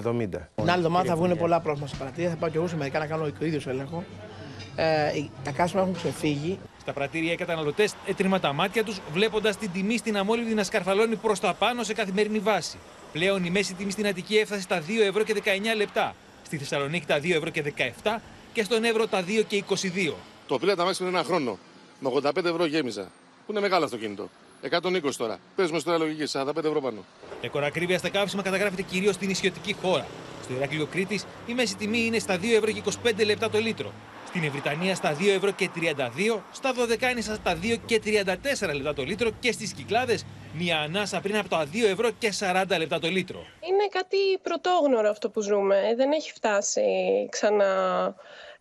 [0.55, 2.31] Την άλλη εβδομάδα θα βγουν πολλά πρόσωπα στα πρατήρια.
[2.31, 4.05] Θα πάω και εγώ σε μερικά να κάνω ο ίδιος έλεγχο.
[4.77, 5.11] Ε,
[5.45, 6.59] τα κάσμα έχουν ξεφύγει.
[6.81, 11.17] Στα πρατήρια οι καταναλωτές έτριμα τα μάτια τους βλέποντας την τιμή στην αμόλυβδη να σκαρφαλώνει
[11.17, 12.79] προς τα πάνω σε καθημερινή βάση.
[13.13, 16.15] Πλέον η μέση τιμή στην Αττική έφτασε στα 2 ευρώ και 19 λεπτά.
[16.43, 17.63] Στη Θεσσαλονίκη τα 2 ευρώ και
[18.03, 18.19] 17
[18.53, 20.13] και στον Εύρο τα 2 και 22.
[20.47, 21.59] Το πήρα τα μέσα ένα χρόνο.
[22.01, 23.11] Με 85 ευρώ γέμιζα.
[23.47, 24.31] Που είναι μεγάλο αυτοκίνητο.
[24.71, 25.39] 120 τώρα.
[25.57, 27.05] Παίζουμε στο λογική, 45 ευρώ πάνω.
[27.43, 30.07] Ρεκόρ ακρίβεια στα καύσιμα καταγράφεται κυρίως στην νησιωτική χώρα.
[30.45, 33.93] Στο Ηράκλειο Κρήτης η μέση τιμή είναι στα 2 ευρώ και 25 λεπτά το λίτρο.
[34.35, 39.03] Στην Ευρυτανία στα 2 ευρώ και 32, στα Δωδεκάνησα στα 2 και 34 λεπτά το
[39.03, 43.09] λίτρο και στις Κυκλάδες μια ανάσα πριν από τα 2 ευρώ και 40 λεπτά το
[43.09, 43.39] λίτρο.
[43.61, 45.95] Είναι κάτι πρωτόγνωρο αυτό που ζούμε.
[45.97, 46.83] Δεν έχει φτάσει
[47.31, 48.15] ξανά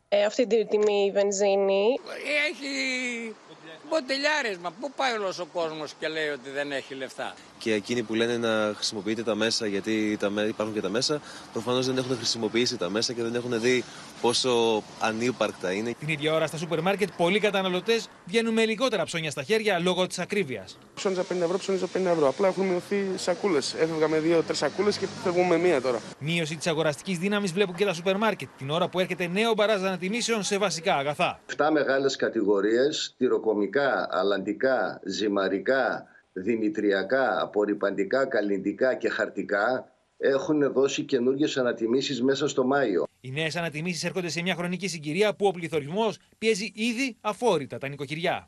[0.09, 1.99] ε, αυτή την τιμή η βενζίνη.
[2.49, 2.71] Έχει
[3.89, 8.03] μποτελιάρες, μα πού πάει όλος ο κόσμος και λέει ότι δεν έχει λεφτά; Και εκείνοι
[8.03, 11.21] που λένε να χρησιμοποιείτε τα μέσα, γιατί τα, μέ- υπάρχουν και τα μέσα,
[11.51, 13.83] προφανώς δεν έχουν χρησιμοποιήσει τα μέσα και δεν έχουν δει
[14.21, 15.93] πόσο ανύπαρκτα είναι.
[15.99, 20.07] Την ίδια ώρα στα σούπερ μάρκετ πολλοί καταναλωτές βγαίνουν με λιγότερα ψώνια στα χέρια λόγω
[20.07, 20.77] της ακρίβειας.
[20.95, 22.27] Ψώνιζα 50 ευρώ, ψώνιζα 50 ευρώ.
[22.27, 23.73] Απλά έχουν μειωθεί σακούλες.
[23.73, 25.99] Έφευγα με δύο-τρει σακούλες και φεύγουμε με μία τώρα.
[26.19, 29.83] Μείωση της αγοραστικής δύναμης βλέπουν και τα σούπερ μάρκετ την ώρα που έρχεται νέο μπαράζ
[29.83, 31.39] ανατιμήσεων σε βασικά αγαθά.
[31.57, 42.21] 7 μεγάλες κατηγορίες, τυροκομικά, αλαντικά, ζυμαρικά, δημητριακά, απορριπαντικά, καλλιντικά και χαρτικά έχουν δώσει καινούργιες ανατιμήσεις
[42.21, 43.03] μέσα στο Μάιο.
[43.19, 47.87] Οι νέες ανατιμήσεις έρχονται σε μια χρονική συγκυρία που ο πληθωρισμός πιέζει ήδη αφόρητα τα
[47.87, 48.47] νοικοκυριά.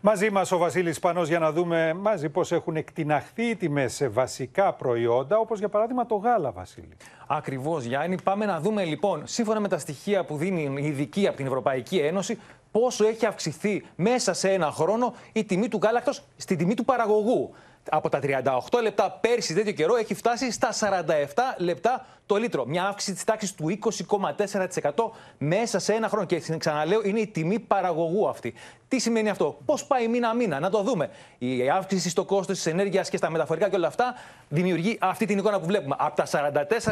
[0.00, 4.08] Μαζί μας ο Βασίλης Πανός για να δούμε μαζί πώς έχουν εκτιναχθεί οι τιμές σε
[4.08, 6.96] βασικά προϊόντα, όπως για παράδειγμα το γάλα, Βασίλη.
[7.28, 8.16] Ακριβώς, Γιάννη.
[8.22, 11.98] Πάμε να δούμε λοιπόν, σύμφωνα με τα στοιχεία που δίνει η ειδική από την Ευρωπαϊκή
[11.98, 12.38] Ένωση,
[12.80, 17.54] πόσο έχει αυξηθεί μέσα σε ένα χρόνο η τιμή του γάλακτος στην τιμή του παραγωγού.
[17.90, 20.82] Από τα 38 λεπτά πέρσι τέτοιο καιρό έχει φτάσει στα 47
[21.58, 22.66] λεπτά το λίτρο.
[22.66, 23.78] Μια αύξηση της τάξης του
[24.88, 24.90] 20,4%
[25.38, 26.26] μέσα σε ένα χρόνο.
[26.26, 28.54] Και ξαναλέω, είναι η τιμή παραγωγού αυτή.
[28.88, 31.10] Τι σημαίνει αυτό, Πώς πάει μήνα-μήνα, να το δούμε.
[31.38, 34.14] Η αύξηση στο κόστος της ενέργειας και στα μεταφορικά και όλα αυτά
[34.48, 35.96] δημιουργεί αυτή την εικόνα που βλέπουμε.
[35.98, 36.26] Από τα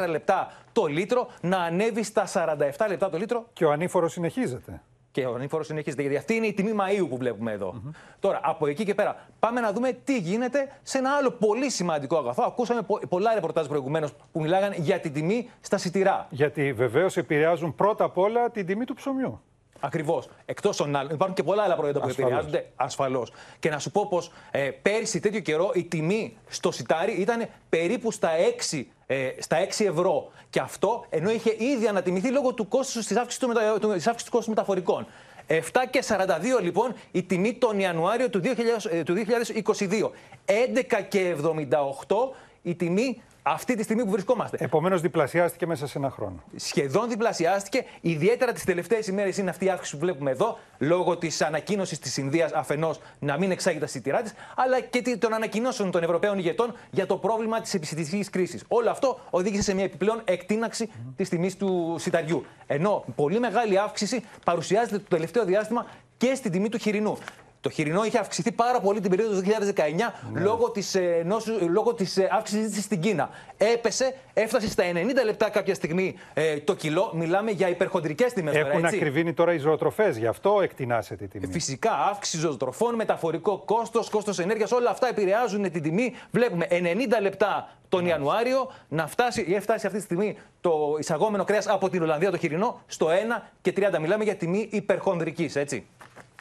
[0.05, 3.47] 44 λεπτά το λίτρο να ανέβει στα 47 λεπτά το λίτρο.
[3.53, 4.81] Και ο ανήφορος συνεχίζεται.
[5.13, 6.03] Και ο ανήφορο συνεχίζεται.
[6.03, 7.83] Γιατί αυτή είναι η τιμή Μαΐου που βλέπουμε εδώ.
[8.21, 12.17] Τώρα, από εκεί και πέρα, πάμε να δούμε τι γίνεται σε ένα άλλο πολύ σημαντικό
[12.19, 12.43] αγαθό.
[12.43, 16.27] Ακούσαμε πο- πολλά ρεπορτάζ προηγουμένως που μιλάγαν για την τιμή στα σιτηρά.
[16.31, 19.41] Γιατί βεβαίως επηρεάζουν πρώτα απ' όλα την τιμή του ψωμιού.
[19.85, 20.29] Ακριβώς.
[20.45, 22.31] Εκτός των άλλων, υπάρχουν και πολλά άλλα προϊόντα που Ασφαλώς.
[22.31, 23.33] επηρεάζονται ασφαλώς.
[23.59, 28.11] Και να σου πω πως ε, πέρσι τέτοιο καιρό η τιμή στο σιτάρι ήταν περίπου
[28.13, 28.31] στα
[28.71, 30.31] 6, ε, στα 6 ευρώ.
[30.51, 33.79] Και αυτό ενώ είχε ήδη ανατιμηθεί λόγω του κόστους της αύξησης του, μετα...
[33.79, 35.07] του- της αύξησης του κόστους μεταφορικών.
[35.47, 35.55] 7
[35.91, 40.11] και 42 λοιπόν η τιμή τον Ιανουάριο του, 2000, ε, του 2022.
[40.47, 42.17] 11 και 78
[42.63, 44.57] η τιμή αυτή τη στιγμή που βρισκόμαστε.
[44.61, 46.43] Επομένως, διπλασιάστηκε μέσα σε ένα χρόνο.
[46.57, 47.85] Σχεδόν διπλασιάστηκε.
[48.01, 52.17] Ιδιαίτερα τις τελευταίες ημέρες είναι αυτή η αύξηση που βλέπουμε εδώ, λόγω της ανακοίνωσης της
[52.17, 56.39] Ινδίας αφενός να μην εξάγει τα σιτηρά της, αλλά και τη- των ανακοινώσεων των Ευρωπαίων
[56.39, 58.65] ηγετών για το πρόβλημα της επιστημιστική κρίσης.
[58.69, 62.45] Όλο αυτό οδήγησε σε μια επιπλέον εκτείναξη της τιμής του σιταριού.
[62.67, 67.19] Ενώ πολύ μεγάλη αύξηση παρουσιάζεται το τελευταίο διάστημα και στην τιμή του χοιρινού.
[67.63, 69.47] Το χοιρινό είχε αυξηθεί πάρα πολύ την περίοδο του
[69.77, 73.31] 2019 λόγω της, ε, νόσου, λόγω της ε, αύξησης της στην Κίνα.
[73.57, 77.13] Έπεσε, έφτασε στα 90 λεπτά κάποια στιγμή ε, το κιλό.
[77.15, 78.97] Μιλάμε για υπερχοντρικές τιμές τώρα, Έχουν έτσι.
[78.97, 81.47] ακριβήνει τώρα οι ζωοτροφές, γι' αυτό εκτινάσεται η τιμή.
[81.53, 86.15] Φυσικά, αύξηση ζωοτροφών, μεταφορικό κόστος, κόστος ενέργειας, όλα αυτά επηρεάζουν την τιμή.
[86.31, 91.67] Βλέπουμε 90 λεπτά τον Ιανουάριο να φτάσει, ή φτάσει αυτή τη στιγμή το εισαγόμενο κρέας
[91.67, 93.99] από την Ολλανδία το χοιρινό στο 1 και 30.
[94.01, 95.87] Μιλάμε για τιμή υπερχονδρικής, έτσι.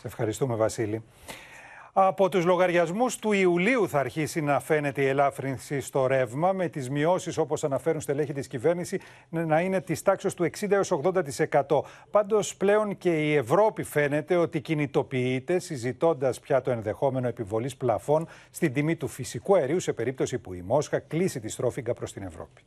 [0.02, 1.04] Σε ευχαριστούμε, Βασίλη.
[1.94, 6.90] Από τους λογαριασμούς του Ιουλίου θα αρχίσει να φαίνεται η ελάφρυνση στο ρεύμα, με τις
[6.90, 11.84] μειώσεις, όπως αναφέρουν στελέχη της κυβέρνηση, να είναι της τάξης του 60 έως 80%.
[12.12, 18.74] Πάντως, πλέον και η Ευρώπη φαίνεται ότι κινητοποιείται, συζητώντας πια το ενδεχόμενο επιβολής πλαφών στην
[18.74, 22.62] τιμή του φυσικού αερίου, σε περίπτωση που η Μόσχα κλείσει τη στρόφιγγα προς την Ευρώπη.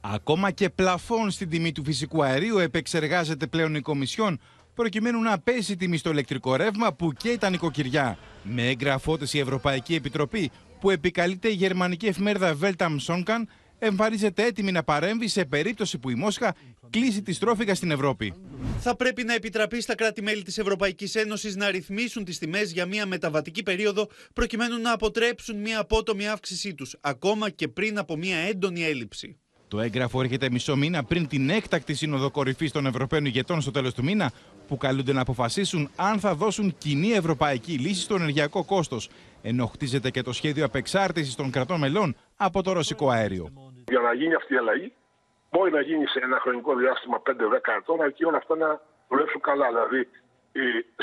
[0.00, 4.40] Ακόμα και πλαφών στην τιμή του φυσικού αερίου επεξεργάζεται πλέον η Κομισιόν
[4.78, 8.18] προκειμένου να πέσει η τιμή στο ηλεκτρικό ρεύμα που καίει τα νοικοκυριά.
[8.42, 13.42] Με έγγραφό της η Ευρωπαϊκή Επιτροπή που επικαλείται η γερμανική εφημερίδα Weltam Sonkan
[13.78, 16.54] εμφανίζεται έτοιμη να παρέμβει σε περίπτωση που η Μόσχα
[16.90, 18.34] κλείσει τη στρόφιγγα στην Ευρώπη.
[18.80, 23.06] Θα πρέπει να επιτραπεί στα κράτη-μέλη της Ευρωπαϊκής Ένωσης να ρυθμίσουν τις τιμές για μια
[23.06, 28.84] μεταβατική περίοδο προκειμένου να αποτρέψουν μια απότομη αύξησή τους, ακόμα και πριν από μια έντονη
[28.84, 29.38] έλλειψη.
[29.68, 33.94] Το έγγραφο έρχεται μισό μήνα πριν την έκτακτη σύνοδο κορυφής των Ευρωπαίων ηγετών στο τέλος
[33.94, 34.30] του μήνα,
[34.68, 39.10] που καλούνται να αποφασίσουν αν θα δώσουν κοινή ευρωπαϊκή λύση στο ενεργειακό κόστος,
[39.42, 43.52] ενώ χτίζεται και το σχέδιο απεξάρτησης των κρατών μελών από το ρωσικό αέριο.
[43.88, 44.92] Για να γίνει αυτή η αλλαγή,
[45.50, 47.32] μπορεί να γίνει σε ένα χρονικό διάστημα 5-10
[47.78, 49.66] ετών, αρκεί όλα αυτά να δουλέψουν καλά.
[49.68, 50.27] Δηλαδή, η,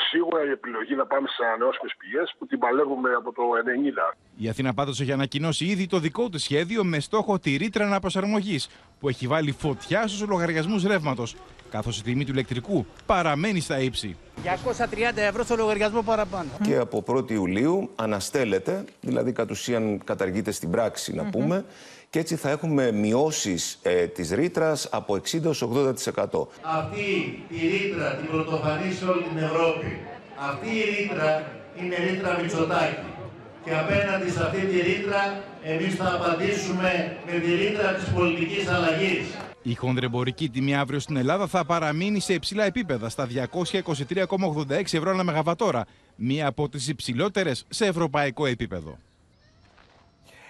[0.09, 3.41] σίγουρα η επιλογή να πάμε σε ανανεώσιμες πηγές που την παλεύουμε από το
[4.11, 4.15] 90.
[4.37, 8.69] Η Αθήνα πάντως έχει ανακοινώσει ήδη το δικό του σχέδιο με στόχο τη ρήτρα αναπροσαρμογής,
[8.99, 11.35] που έχει βάλει φωτιά στους λογαριασμούς ρεύματος,
[11.71, 14.17] καθώς η τιμή του ηλεκτρικού παραμένει στα ύψη.
[14.43, 16.49] 230 ευρώ στο λογαριασμό παραπάνω.
[16.63, 21.65] Και από 1η Ιουλίου αναστέλλεται, δηλαδή κατ' ουσίαν καταργείται στην πράξη να πούμε,
[22.15, 26.47] και έτσι θα έχουμε μειώσεις ε, της ρήτρας από 60% έως 80%.
[26.61, 27.05] Αυτή
[27.49, 29.99] η ρήτρα την πρωτοφανή σε όλη την Ευρώπη.
[30.49, 33.07] Αυτή η ρήτρα είναι ρήτρα Μητσοτάκη.
[33.63, 39.25] Και απέναντι σε αυτή τη ρήτρα εμείς θα απαντήσουμε με τη ρήτρα της πολιτικής αλλαγής.
[39.61, 45.23] Η χονδρεμπορική τιμή αύριο στην Ελλάδα θα παραμείνει σε υψηλά επίπεδα στα 223,86 ευρώ ανά
[45.23, 48.97] μεγαβατόρα, μία από τις υψηλότερες σε ευρωπαϊκό επίπεδο.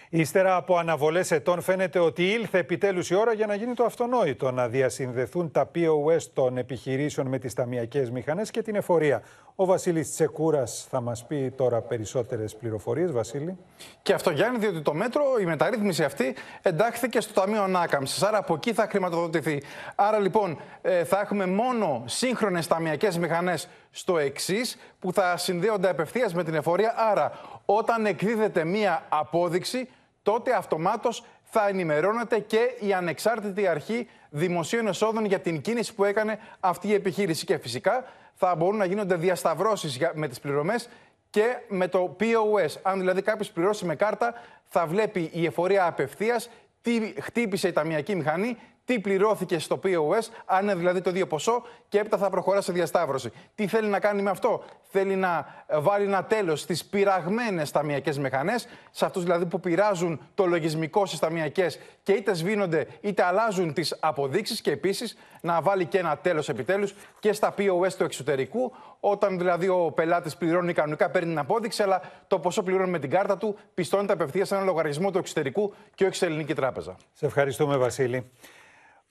[0.10, 4.52] Ύστερα από αναβολές ετών, φαίνεται ότι ήλθε επιτέλους η ώρα για να γίνει το αυτονόητο
[4.52, 9.22] να διασυνδεθούν τα POS των επιχειρήσεων με τις ταμιακές μηχανές και την εφορία.
[9.58, 13.12] Ο Βασίλης Τσεκούρας θα μας πει τώρα περισσότερες πληροφορίες.
[13.12, 13.58] Βασίλη.
[14.02, 18.24] Και αυτό Γιάννη, διότι το μέτρο, η μεταρρύθμιση αυτή εντάχθηκε στο Ταμείο Ανάκαμψης.
[18.24, 19.64] Άρα από εκεί θα χρηματοδοτηθεί.
[19.96, 26.34] Άρα λοιπόν ε, θα έχουμε μόνο σύγχρονες ταμιακές μηχανές στο εξής, που θα συνδέονται απευθείας
[26.34, 26.94] με την εφορία.
[27.12, 27.32] Άρα,
[27.66, 29.90] όταν εκδίδεται μία απόδειξη,
[30.24, 36.40] τότε αυτομάτως θα ενημερώνεται και η ανεξάρτητη αρχή δημοσίων εσόδων για την κίνηση που έκανε
[36.60, 37.46] αυτή η επιχείρηση.
[37.46, 40.90] Και φυσικά θα μπορούν να γίνονται διασταυρώσεις για- με τις πληρωμές
[41.30, 42.76] και με το POS.
[42.82, 44.34] Αν δηλαδή κάποιος πληρώσει με κάρτα,
[44.66, 46.50] θα βλέπει η εφορία απευθείας
[46.82, 51.64] τι χτύπησε η ταμιακή μηχανή, τι πληρώθηκε στο POS, αν είναι δηλαδή το ίδιο ποσό
[51.90, 53.32] και έπειτα θα προχωρά σε διασταύρωση.
[53.56, 58.68] Τι θέλει να κάνει με αυτό, θέλει να βάλει ένα τέλος στις πειραγμένες ταμιακές μηχανές,
[58.92, 63.98] σε αυτούς δηλαδή που πειράζουν το λογισμικό στις ταμιακές και είτε σβήνονται είτε αλλάζουν τις
[64.00, 69.38] αποδείξεις και επίσης να βάλει και ένα τέλος επιτέλους και στα POS του εξωτερικού, όταν
[69.38, 73.38] δηλαδή ο πελάτης πληρώνει κανονικά, παίρνει την απόδειξη, αλλά το ποσό πληρώνει με την κάρτα
[73.38, 76.96] του πιστώνεται απευθείας σε ένα λογαριασμό του εξωτερικού και όχι σε ελληνική τράπεζα.
[77.14, 78.32] Σε ευχαριστούμε, Βασίλη.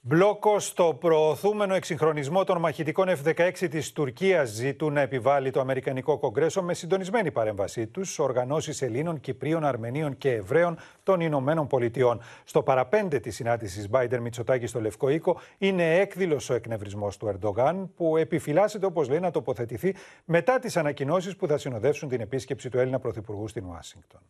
[0.07, 6.63] Μπλόκο στο προωθούμενο εξυγχρονισμό των μαχητικών F-16 της Τουρκίας ζητούν να επιβάλλει το Αμερικανικό Κογκρέσο
[6.63, 12.21] με συντονισμένη παρέμβασή τους οργανώσεις Ελλήνων, Κυπρίων, Αρμενίων και Εβραίων των Ηνωμένων Πολιτειών.
[12.45, 17.91] Στο παραπέντε της συνάντησης Biden Μητσοτάκη στο Λευκό Οίκο είναι έκδηλος ο εκνευρισμός του Ερντογάν
[17.97, 22.79] που επιφυλάσσεται όπως λέει να τοποθετηθεί μετά τις ανακοινώσεις που θα συνοδεύσουν την επίσκεψη του
[22.79, 24.21] Έλληνα Πρωθυπουργού στην Ουάσιγκτον.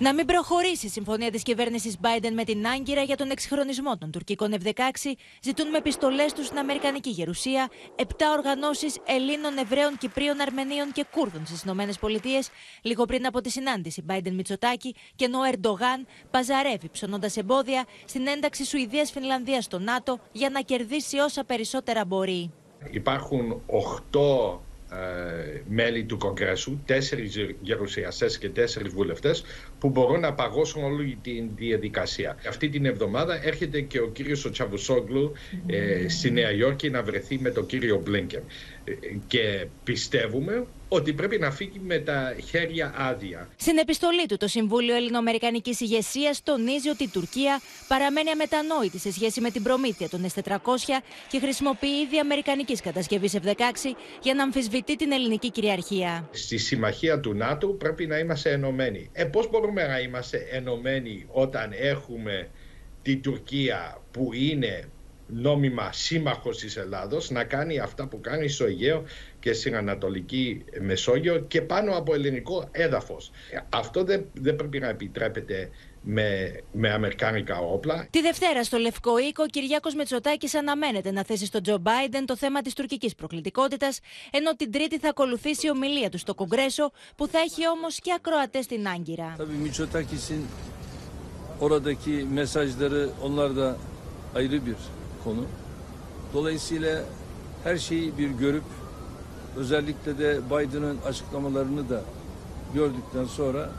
[0.00, 4.10] Να μην προχωρήσει η συμφωνία της κυβέρνησης Biden με την Άγκυρα για τον εξυγχρονισμό των
[4.10, 10.92] τουρκικών F-16, ζητούν με επιστολές τους στην Αμερικανική Γερουσία επτά οργανώσεις Ελλήνων, Εβραίων, Κυπρίων, Αρμενίων
[10.92, 12.08] και Κούρδων στις ΗΠΑ,
[12.82, 18.64] λίγο πριν από τη συνάντηση Biden-Μητσοτάκη και ενώ ο Ερντογάν παζαρεύει ψωνώντας εμπόδια στην ένταξη
[18.64, 22.52] Σουηδία-Φινλανδία στο ΝΑΤΟ για να κερδίσει όσα περισσότερα μπορεί.
[22.90, 24.67] Υπάρχουν οχτώ ε,
[25.68, 29.44] μέλη του Κογκρέσου, τέσσερις γερουσιαστές και τέσσερις βουλευτές
[29.78, 32.36] που μπορούν να παγώσουν όλη τη διαδικασία.
[32.48, 35.32] Αυτή την εβδομάδα έρχεται και ο κύριος Τσαβουσόγλου
[35.66, 38.42] ε, στη Νέα Υόρκη να βρεθεί με τον κύριο Μπλίνκεν.
[38.84, 38.92] Ε,
[39.26, 43.48] και πιστεύουμε ότι πρέπει να φύγει με τα χέρια άδεια.
[43.56, 49.40] Στην επιστολή του, το Συμβούλιο Ελληνοαμερικανικής Ηγεσίας τονίζει ότι η Τουρκία παραμένει αμετανόητη σε σχέση
[49.40, 50.54] με την προμήθεια των S400
[51.28, 53.52] και χρησιμοποιεί ήδη αμερικανικής κατασκευής F-16
[54.22, 56.28] για να αμφισβητεί την ελληνική κυριαρχία.
[56.32, 59.10] Στη συμμαχία του ΝΑΤΟ πρέπει να είμαστε ενωμένοι.
[59.12, 62.48] Ε, πώς μπορούμε να είμαστε ενωμένοι όταν έχουμε
[63.02, 64.88] την Τουρκία που είναι
[65.28, 69.04] νόμιμα σύμμαχος της Ελλάδος να κάνει αυτά που κάνει στο Αιγαίο
[69.48, 73.30] και στην Ανατολική Μεσόγειο και πάνω από ελληνικό έδαφος.
[73.68, 75.70] Αυτό δεν, δεν πρέπει να επιτρέπεται
[76.02, 78.06] με, με αμερικάνικα όπλα.
[78.10, 82.36] Τη Δευτέρα στο Λευκό Οίκο, ο Κυριάκος Μετσοτάκης αναμένεται να θέσει στον Τζο Μπάιντεν το
[82.36, 87.26] θέμα της τουρκικής προκλητικότητας, ενώ την Τρίτη θα ακολουθήσει η ομιλία του στο Κογκρέσο, που
[87.26, 89.36] θα έχει όμως και ακροατές στην Άγκυρα.
[91.60, 93.76] oradaki mesajları onlar da
[94.34, 94.76] ayrı bir
[95.24, 95.44] konu.
[96.34, 97.04] Dolayısıyla
[97.64, 98.64] her şeyi bir görüp
[99.57, 102.01] özellikle de Biden'ın açıklamalarını da
[102.73, 103.69] gördükten sonra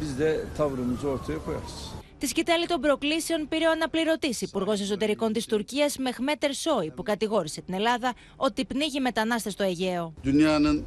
[0.00, 1.90] biz de tavrımızı ortaya koyarız.
[2.20, 7.60] Τη σκητάλη των προκλήσεων πήρε ο αναπληρωτή Υπουργό Εσωτερικών τη Τουρκία, Μεχμέτερ Σόι, που κατηγόρησε
[7.60, 10.12] την Ελλάδα ότι πνίγει μετανάστε στο Αιγαίο.
[10.24, 10.84] Dünyanın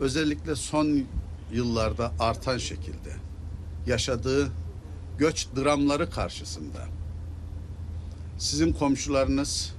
[0.00, 1.04] özellikle son
[1.52, 3.12] yıllarda artan şekilde
[3.86, 4.52] yaşadığı
[5.18, 6.88] göç dramları karşısında
[8.38, 9.74] sizin komşularınız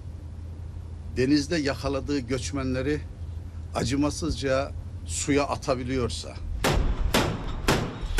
[1.17, 3.01] denizde yakaladığı göçmenleri
[3.74, 4.72] acımasızca
[5.06, 6.34] suya atabiliyorsa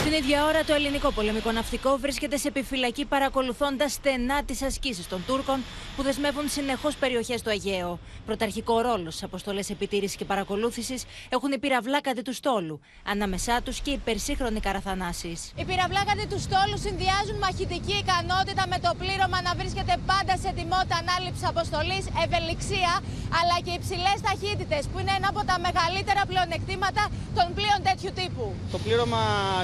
[0.04, 5.20] Την ίδια ώρα, το ελληνικό πολεμικό ναυτικό βρίσκεται σε επιφυλακή παρακολουθώντας στενά τις ασκήσεις των
[5.26, 5.58] Τούρκων
[5.96, 7.98] που δεσμεύουν συνεχώς περιοχές του Αιγαίου.
[8.26, 12.80] Πρωταρχικό ρόλο στις αποστολές επιτήρησης και παρακολούθησης έχουν οι πυραυλάκατε του στόλου.
[13.12, 15.32] Ανάμεσά τους και οι υπερσύγχρονοι καραθανάσει.
[15.56, 20.96] Οι πυραυλάκατε του στόλου συνδυάζουν μαχητική ικανότητα με το πλήρωμα να βρίσκεται πάντα σε τιμότητα
[21.04, 22.92] ανάληψης αποστολής, ευελιξία
[23.38, 27.02] αλλά και υψηλές ταχύτητες που είναι ένα από τα μεγαλύτερα πλεονεκτήματα
[27.36, 28.46] των πλοίων τέτοιου τύπου.
[28.74, 29.20] Το πλήρωμα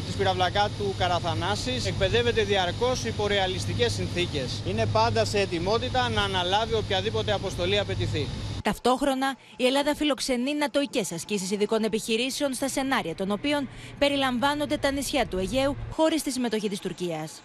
[0.07, 4.63] της πυραυλακά του Καραθανάσης εκπαιδεύεται διαρκώς υπό ρεαλιστικές συνθήκες.
[4.69, 8.27] Είναι πάντα σε ετοιμότητα να αναλάβει οποιαδήποτε αποστολή απαιτηθεί.
[8.63, 15.27] Ταυτόχρονα, η Ελλάδα φιλοξενεί νατοικέ ασκήσεις ειδικών επιχειρήσεων στα σενάρια των οποίων περιλαμβάνονται τα νησιά
[15.27, 17.43] του Αιγαίου χωρίς τη συμμετοχή της Τουρκίας.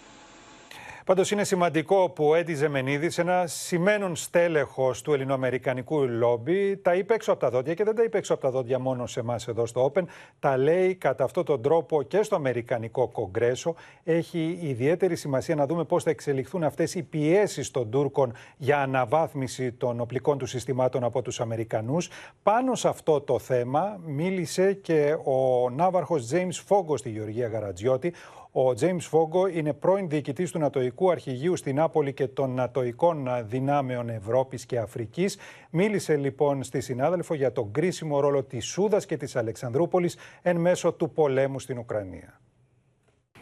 [1.05, 7.13] Πάντως είναι σημαντικό που ο Έντι Ζεμενίδης, ένα σημαίνον στέλεχος του ελληνοαμερικανικού λόμπι, τα είπε
[7.13, 9.47] έξω από τα δόντια και δεν τα είπε έξω από τα δόντια μόνο σε εμάς
[9.47, 10.03] εδώ στο Open.
[10.39, 13.75] Τα λέει κατά αυτόν τον τρόπο και στο Αμερικανικό Κογκρέσο.
[14.03, 19.71] Έχει ιδιαίτερη σημασία να δούμε πώς θα εξελιχθούν αυτές οι πιέσεις των Τούρκων για αναβάθμιση
[19.71, 22.09] των οπλικών του συστημάτων από τους Αμερικανούς.
[22.43, 28.13] Πάνω σε αυτό το θέμα μίλησε και ο Ναύαρχος James Φόγκος στη Γεωργία Γαρατζιώτη,
[28.55, 34.09] ο James Φόγκο είναι πρώην διοικητής του Νατοϊκού Αρχηγείου στην Νάπολη και των Νατοϊκών Δυνάμεων
[34.09, 35.37] Ευρώπης και Αφρικής.
[35.69, 40.93] Μίλησε λοιπόν στη συνάδελφο για τον κρίσιμο ρόλο της Σούδας και της Αλεξανδρούπολης εν μέσω
[40.93, 42.41] του πολέμου στην Ουκρανία.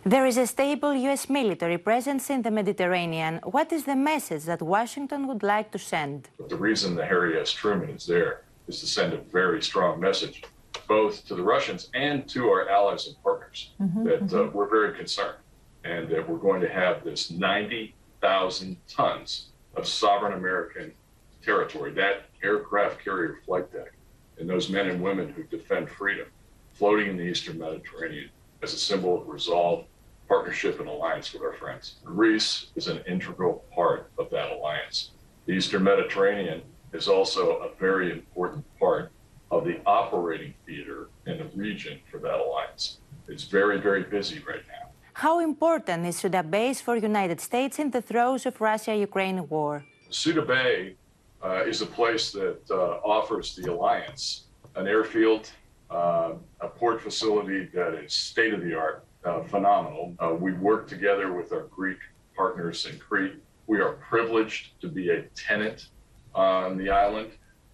[0.04, 1.30] There is a stable U.S.
[1.30, 3.34] military presence in the Mediterranean.
[3.56, 6.18] What is the message that Washington would like to send?
[6.56, 7.50] The reason the Harry S.
[7.62, 8.34] Truman is there
[8.70, 10.38] is to send a very strong message
[10.92, 14.58] both to the Russians and to our allies and partners mm-hmm, that uh, mm-hmm.
[14.58, 15.38] we're very concerned
[15.86, 20.92] and that we're going to have this 90,000 tons of sovereign American
[21.42, 23.94] territory, that aircraft carrier flight deck,
[24.38, 26.28] and those men and women who defend freedom
[26.74, 28.30] floating in the Eastern Mediterranean
[28.62, 29.86] as a symbol of resolve,
[30.28, 32.02] partnership, and alliance with our friends.
[32.04, 35.12] Greece is an integral part of that alliance.
[35.46, 39.14] The Eastern Mediterranean is also a very important part
[39.52, 42.98] of the operating theater in the region for that alliance.
[43.28, 44.90] It's very, very busy right now.
[45.14, 49.84] How important is Suda base for United States in the throes of Russia-Ukraine war?
[50.10, 50.96] Suda Bay
[51.44, 54.46] uh, is a place that uh, offers the alliance
[54.76, 55.52] an airfield,
[55.90, 56.32] uh,
[56.62, 60.16] a port facility that is state of the art, uh, phenomenal.
[60.20, 61.98] Uh, we work together with our Greek
[62.36, 63.36] partners in Crete.
[63.68, 65.90] We are privileged to be a tenant
[66.34, 67.32] on the island,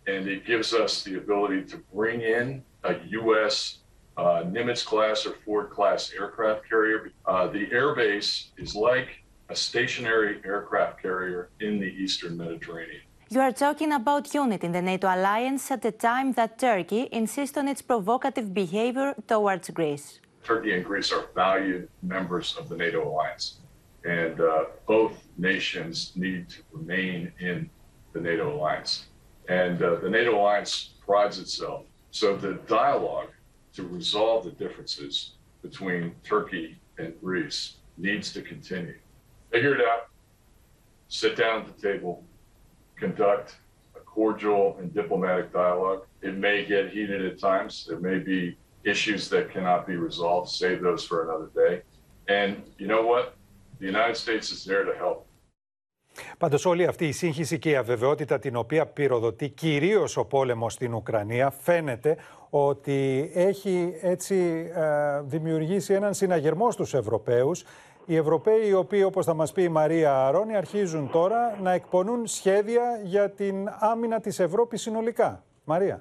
[0.08, 3.80] and it gives us the ability to bring in a U.S.
[4.16, 7.12] Uh, Nimitz class or Ford class aircraft carrier.
[7.26, 9.10] Uh, the airbase is like
[9.49, 13.01] a stationary aircraft carrier in the Eastern Mediterranean.
[13.30, 17.58] You are talking about unity in the NATO alliance at a time that Turkey insists
[17.58, 20.22] on its provocative behavior towards Greece.
[20.45, 23.58] Turkey and Greece are valued members of the NATO alliance,
[24.05, 27.70] and uh, both nations need to remain in
[28.14, 29.08] the NATO alliance.
[29.48, 31.86] And uh, the NATO alliance prides itself.
[32.12, 33.30] So the dialogue
[33.74, 38.98] to resolve the differences between Turkey and Greece needs to continue.
[39.52, 40.10] Figure it out,
[41.08, 42.24] sit down at the table,
[42.98, 43.56] conduct
[43.95, 46.06] a cordial and diplomatic dialogue.
[46.22, 47.86] It may get heated at times.
[47.88, 50.50] There may be issues that cannot be resolved.
[50.50, 51.82] Save those for another day.
[52.28, 53.36] And you know what?
[53.80, 55.26] The United States is there to help.
[56.38, 60.93] Πάντως όλη αυτή η σύγχυση και η αβεβαιότητα την οποία πυροδοτεί κυρίως ο πόλεμος στην
[60.93, 62.18] Ουκρανία φαίνεται
[62.49, 67.63] ότι έχει έτσι ε, δημιουργήσει έναν συναγερμό στους Ευρωπαίους
[68.09, 72.28] οι Ευρωπαίοι, οι οποίοι, όπως θα μας πει η Μαρία Αρώνη, αρχίζουν τώρα να εκπονούν
[72.28, 73.55] σχέδια για την
[73.91, 75.43] άμυνα της Ευρώπης συνολικά.
[75.63, 75.97] Μαρία.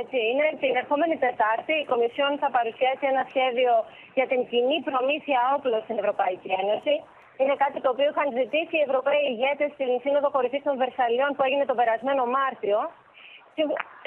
[0.00, 0.46] Έτσι είναι.
[0.62, 3.72] Την ερχόμενη Τετάρτη η Κομισιόν θα παρουσιάσει ένα σχέδιο
[4.18, 6.94] για την κοινή προμήθεια όπλων στην Ευρωπαϊκή Ένωση.
[7.40, 11.42] Είναι κάτι το οποίο είχαν ζητήσει οι Ευρωπαίοι ηγέτες στην Σύνοδο Κορυφής των Βερσαλιών που
[11.46, 12.78] έγινε τον περασμένο Μάρτιο.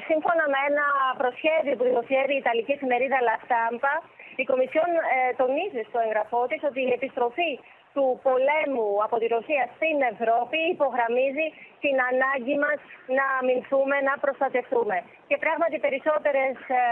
[0.10, 0.86] Σύμφωνα με ένα
[1.22, 3.94] προσχέδιο που δημοσιεύει η Ιταλική εφημερίδα La Stampa,
[4.42, 7.52] η Κομισιόν ε, τονίζει στο εγγραφό της ότι η επιστροφή
[7.96, 11.48] του πολέμου από τη Ρωσία στην Ευρώπη υπογραμμίζει
[11.84, 12.80] την ανάγκη μας
[13.18, 14.98] να αμυνθούμε, να προστατευτούμε.
[15.30, 16.84] Και πράγματι περισσότερες ε,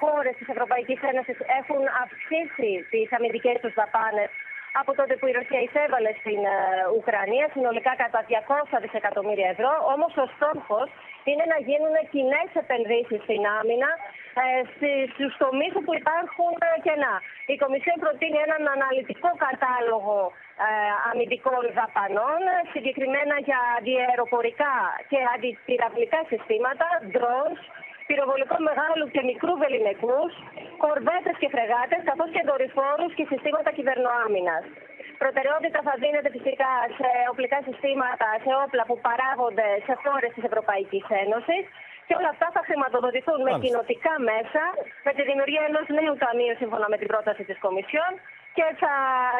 [0.00, 4.30] χώρες της Ευρωπαϊκής Ένωσης έχουν αυξήσει τις αμυντικές τους δαπάνες
[4.80, 6.56] από τότε που η Ρωσία εισέβαλε στην ε,
[6.96, 8.20] Ουκρανία, συνολικά κατά
[8.74, 9.72] 200 δισεκατομμύρια ευρώ.
[9.94, 10.88] Όμως ο στόχος
[11.28, 13.90] είναι να γίνουν κοινές επενδύσεις στην άμυνα
[14.42, 14.46] ε,
[15.12, 17.14] στους τομείς όπου υπάρχουν ε, κενά.
[17.52, 20.18] Η Κομισιόν προτείνει έναν αναλυτικό κατάλογο
[20.66, 20.68] ε,
[21.10, 22.40] αμυντικών δαπανών,
[22.72, 24.74] συγκεκριμένα για διαεροπορικά
[25.10, 27.60] και αντιπυραυλικά συστήματα, drones,
[28.08, 30.32] πυροβολικό μεγάλου και μικρού βεληνικούς,
[30.82, 34.64] κορδέτε και φρεγάτες, καθώς και δορυφόρους και συστήματα κυβερνοάμυνας.
[35.22, 41.06] Προτεραιότητα θα δίνεται φυσικά σε οπλικά συστήματα, σε όπλα που παράγονται σε χώρες της Ευρωπαϊκής
[41.24, 41.64] Ένωσης.
[42.06, 44.62] Και όλα αυτά θα χρηματοδοτηθούν με κοινοτικά μέσα,
[45.06, 48.12] με τη δημιουργία ενός νέου ταμείου σύμφωνα με την πρόταση της Κομισιόν
[48.56, 48.94] και θα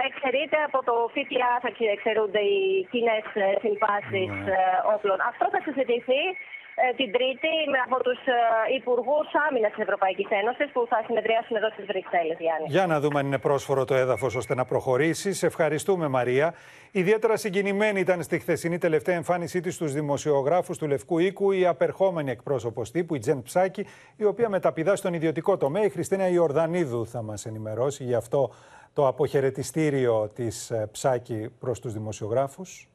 [0.09, 2.63] εξαιρείται από το ΦΠΑ, θα εξαιρούνται οι
[2.93, 3.27] κοινές
[3.65, 4.53] συμβάσεις ναι.
[4.53, 5.19] Ε, όπλων.
[5.31, 6.58] Αυτό θα συζητηθεί ε,
[6.97, 7.55] την Τρίτη
[7.87, 12.67] από τους ε, Υπουργούς Άμυνας της Ευρωπαϊκής Ένωσης που θα συνεδριάσουν εδώ στις Βρυξέλλες, Γιάννη.
[12.69, 15.33] Για να δούμε αν είναι πρόσφορο το έδαφος ώστε να προχωρήσει.
[15.33, 16.55] Σε ευχαριστούμε, Μαρία.
[16.91, 22.31] Ιδιαίτερα συγκινημένη ήταν στη χθεσινή τελευταία εμφάνισή της στους δημοσιογράφους του Λευκού Οίκου η απερχόμενη
[22.31, 25.85] εκπρόσωπος τύπου, η Τζεν Ψάκη, η οποία μεταπηδά στον ιδιωτικό τομέα.
[25.85, 28.51] Η Χριστίνα Ιορδανίδου θα μας ενημερώσει γι' αυτό
[28.93, 32.89] το αποχαιρετιστήριο της ε, Ψάκη προς τους δημοσιογράφους.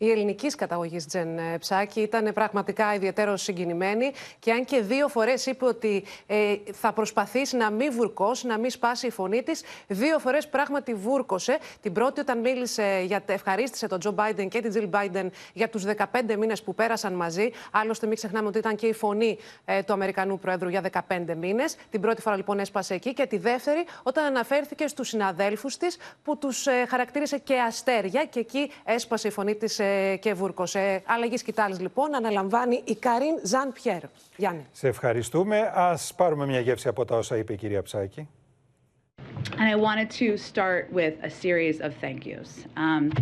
[0.00, 5.46] Η ελληνικής καταγωγής Τζεν ε, Ψάκη ήταν πραγματικά ιδιαίτερος συγκινημένη και αν και δύο φορές
[5.46, 10.18] είπε ότι ε, θα προσπαθήσει να μην βουρκώσει, να μην σπάσει η φωνή της, δύο
[10.18, 11.58] φορές πράγματι βούρκωσε.
[11.80, 15.84] Την πρώτη, όταν μίλησε, για, ευχαρίστησε τον Τζο Μπάιντεν και την Τζιλ Μπάιντεν για τους
[15.84, 17.50] 15 μήνες που πέρασαν μαζί.
[17.70, 21.76] Άλλωστε, μην ξεχνάμε ότι ήταν και η φωνή ε, του Αμερικανού Πρόεδρου για 15 μήνες.
[21.90, 23.14] Την πρώτη φορά λοιπόν έσπασε εκεί.
[23.14, 28.40] Και τη δεύτερη, όταν αναφέρθηκε στους συναδέλφους της που τους ε, χαρακτήρισε και αστέρια και
[28.40, 29.78] εκεί έσπασε η φωνή της
[30.20, 31.02] και βούρκωσε.
[31.06, 34.00] Αλλαγής σκητάλη λοιπόν αναλαμβάνει η Καρίν Ζαν Πιέρ.
[34.36, 34.66] Γιάννη.
[34.72, 35.58] Σε ευχαριστούμε.
[35.58, 38.28] Α πάρουμε μια γεύση από τα όσα είπε η κυρία Ψάκη.
[39.58, 42.50] And I wanted to start with a series of thank yous.
[42.76, 43.12] Um,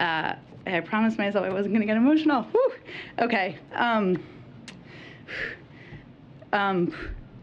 [0.00, 0.34] uh,
[0.66, 2.42] I promised myself I wasn't going to get emotional.
[2.52, 2.70] Whew.
[3.26, 3.58] Okay.
[3.74, 4.04] Um,
[6.52, 6.92] um,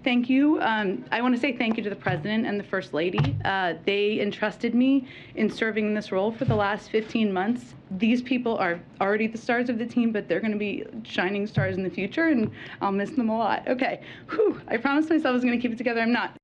[0.08, 0.58] thank you.
[0.62, 3.36] Um, I want to say thank you to the president and the first lady.
[3.44, 5.06] Uh, they entrusted me
[5.36, 7.74] in serving in this role for the last 15 months.
[7.92, 11.46] These people are already the stars of the team, but they're going to be shining
[11.46, 12.50] stars in the future, and
[12.80, 13.68] I'll miss them a lot.
[13.68, 14.00] Okay,
[14.30, 14.62] Whew.
[14.70, 16.00] I promised myself I was going to keep it together.
[16.00, 16.37] I'm not.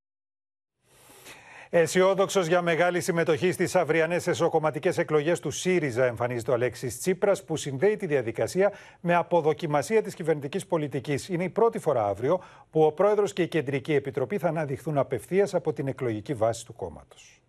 [1.76, 7.58] Αισιόδοξος για μεγάλη συμμετοχή στις αυριανές εσωκομματικές εκλογές του ΣΥΡΙΖΑ, εμφανίζεται ο Αλέξης Τσίπρας, που
[7.58, 11.30] συνδέει τη διαδικασία με αποδοκιμασία της κυβερνητικής πολιτικής.
[11.30, 15.54] Είναι η πρώτη φορά αύριο που ο πρόεδρος και η Κεντρική Επιτροπή θα αναδειχθούν απευθείας
[15.54, 17.42] από την εκλογική βάση του κόμματος.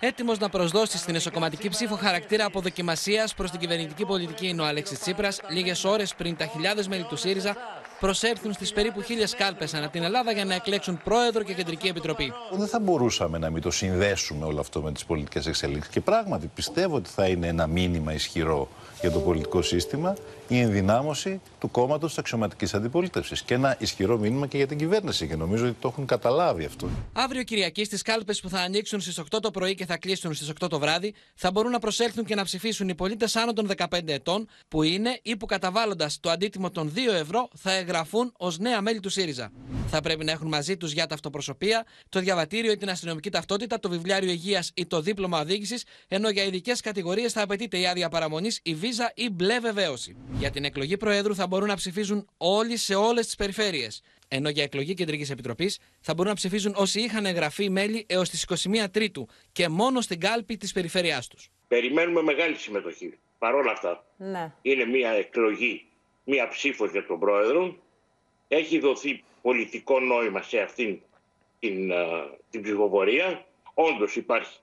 [0.00, 4.98] Έτοιμος να προσδώσει στην εσωκομματική ψήφο χαρακτήρα αποδοκιμασίας προς την κυβερνητική πολιτική είναι ο Αλέξης
[4.98, 7.56] Τσίπρας, λίγες ώρες πριν τα χιλιάδες μέλη του ΣΥΡΙΖΑ
[8.06, 12.32] προσέλθουν στις περίπου χίλιες κάλπες ανά την Ελλάδα για να εκλέξουν πρόεδρο και κεντρική επιτροπή.
[12.52, 15.92] Δεν θα μπορούσαμε να μην το συνδέσουμε όλο αυτό με τις πολιτικές εξελίξεις.
[15.92, 18.68] Και πράγματι πιστεύω ότι θα είναι ένα μήνυμα ισχυρό
[19.02, 20.14] για το πολιτικό σύστημα
[20.48, 23.42] η ενδυνάμωση του κόμματος της αξιωματικής αντιπολίτευσης.
[23.42, 25.26] Και ένα ισχυρό μήνυμα και για την κυβέρνηση.
[25.28, 26.88] Και νομίζω ότι το έχουν καταλάβει αυτό.
[27.12, 30.50] Αύριο Κυριακή στις κάλπες που θα ανοίξουν στις 8 το πρωί και θα κλείσουν στις
[30.60, 34.12] 8 το βράδυ, θα μπορούν να προσέλθουν και να ψηφίσουν οι πολίτες άνω των 15
[34.12, 38.80] ετών, που είναι ή που καταβάλλοντας το αντίτιμο των 2 ευρώ θα εγγραφούν ως νέα
[38.80, 39.52] μέλη του ΣΥΡΙΖΑ.
[39.86, 43.88] Θα πρέπει να έχουν μαζί τους για ταυτοπροσωπεία, το διαβατήριο ή την αστυνομική ταυτότητα, το
[43.88, 48.60] βιβλιάριο υγείας ή το δίπλωμα οδήγησης, ενώ για ειδικές κατηγορίες θα απαιτείται η άδεια παραμονής,
[48.62, 50.16] η βίζα ή μπλε βεβαίωση.
[50.32, 54.02] Για την εκλογή Προέδρου θα μπορούν να ψηφίζουν όλοι σε όλες τις περιφέρειες.
[54.28, 58.42] Ενώ για εκλογή Κεντρικής Επιτροπής θα μπορούν να ψηφίζουν όσοι είχαν εγγραφεί μέλη έως τις
[58.42, 61.48] 21 Τρίτου και μόνο στην κάλπη της περιφέρειάς τους.
[61.68, 63.18] Περιμένουμε μεγάλη συμμετοχή.
[63.38, 64.52] Παρ' όλα αυτά, Ναι.
[64.62, 65.86] είναι μια εκλογή,
[66.24, 67.76] μια ψήφος για τον πρόεδρο.
[68.48, 71.00] Έχει δοθεί πολιτικό νόημα σε αυτήν
[71.58, 72.06] την, α,
[72.50, 73.46] την ψηφοφορία.
[73.74, 74.58] Όντως υπάρχει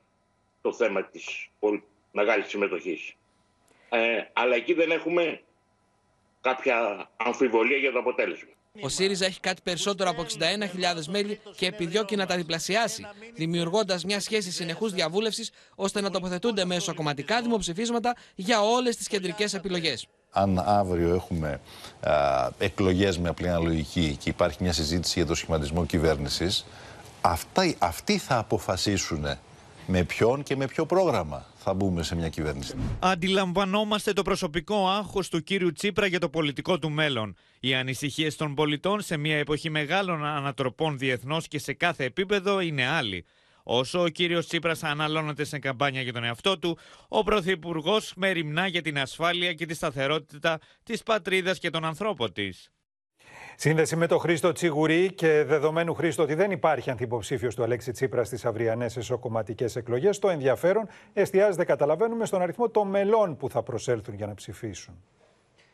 [0.61, 3.13] το θέμα της πολ- μεγάλης συμμετοχής.
[3.89, 3.99] Ε,
[4.33, 5.41] αλλά εκεί δεν έχουμε
[6.41, 8.49] κάποια αμφιβολία για το αποτέλεσμα.
[8.81, 14.19] Ο ΣΥΡΙΖΑ έχει κάτι περισσότερο από 61.000 μέλη και επιδιώκει να τα διπλασιάσει, δημιουργώντας μια
[14.19, 20.07] σχέση συνεχούς διαβούλευσης ώστε να τοποθετούνται μέσω κομματικά δημοψηφίσματα για όλες τις κεντρικές επιλογές.
[20.31, 21.59] Αν αύριο έχουμε
[21.99, 26.65] α, εκλογές με απλή αναλογική και υπάρχει μια συζήτηση για το σχηματισμό κυβέρνησης,
[27.21, 29.25] αυτά, αυτοί θα αποφασίσουν
[29.91, 35.29] με ποιον και με ποιο πρόγραμμα θα μπούμε σε μια κυβέρνηση; Αντιλαμβανόμαστε το προσωπικό άγχος
[35.29, 37.35] του κύριου Τσίπρα για το πολιτικό του μέλλον.
[37.59, 42.87] Οι ανησυχίες των πολιτών σε μια εποχή μεγάλων ανατροπών διεθνώς και σε κάθε επίπεδο είναι
[42.87, 43.25] άλλοι.
[43.63, 46.77] Όσο ο κύριος Τσίπρας αναλώνεται σε καμπάνια για τον εαυτό του,
[47.07, 52.69] ο Πρωθυπουργός μεριμνά για την ασφάλεια και τη σταθερότητα της πατρίδας και των ανθρώπων της.
[53.61, 58.27] Σύνδεση με τον Χρήστο Τσιγουρή και δεδομένου Χρήστο ότι δεν υπάρχει ανθυποψήφιος του Αλέξη Τσίπρας
[58.27, 64.13] στις αυριανές εσωκομματικές εκλογές, το ενδιαφέρον εστιάζεται, καταλαβαίνουμε, στον αριθμό των μελών που θα προσέλθουν
[64.13, 65.03] για να ψηφίσουν.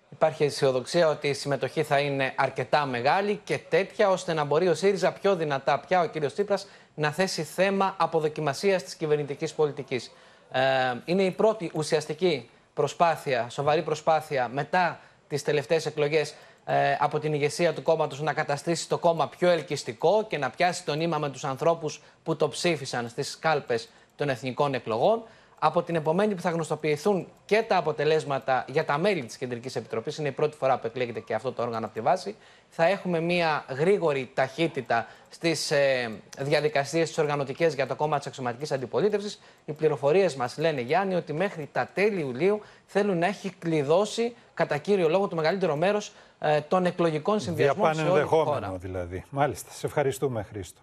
[0.09, 4.73] Υπάρχει αισιοδοξία ότι η συμμετοχή θα είναι αρκετά μεγάλη και τέτοια ώστε να μπορεί ο
[4.73, 10.11] ΣΥΡΙΖΑ πιο δυνατά πια ο κύριος Τσίπρας να θέσει θέμα αποδοκιμασίας της κυβερνητικής πολιτικής.
[10.51, 10.61] Ε,
[11.05, 16.35] είναι η πρώτη ουσιαστική προσπάθεια, σοβαρή προσπάθεια μετά τις τελευταίες εκλογές
[16.65, 20.85] ε, από την ηγεσία του κόμματος να καταστήσει το κόμμα πιο ελκυστικό και να πιάσει
[20.85, 25.23] το νήμα με τους ανθρώπους που το ψήφισαν στις κάλπες των εθνικών εκλογών.
[25.65, 30.17] Από την επομένη που θα γνωστοποιηθούν και τα αποτελέσματα για τα μέλη της Κεντρικής Επιτροπής,
[30.17, 32.35] είναι η πρώτη φορά που εκλέγεται και αυτό το όργανο από τη βάση,
[32.69, 38.71] θα έχουμε μια γρήγορη ταχύτητα στις ε, διαδικασίες τις οργανωτικές για το κόμμα της αξιωματικής
[38.71, 39.41] αντιπολίτευσης.
[39.65, 44.77] Οι πληροφορίες μας λένε, Γιάννη, ότι μέχρι τα τέλη Ιουλίου θέλουν να έχει κλειδώσει κατά
[44.77, 48.43] κύριο λόγο το μεγαλύτερο μέρος ε, των εκλογικών συνδυασμών σε όλη τη χώρα.
[48.43, 49.25] Διαπανενδεχόμενο δηλαδή.
[49.29, 49.71] Μάλιστα.
[49.71, 50.81] Σε ευχαριστούμε, Χρήστο.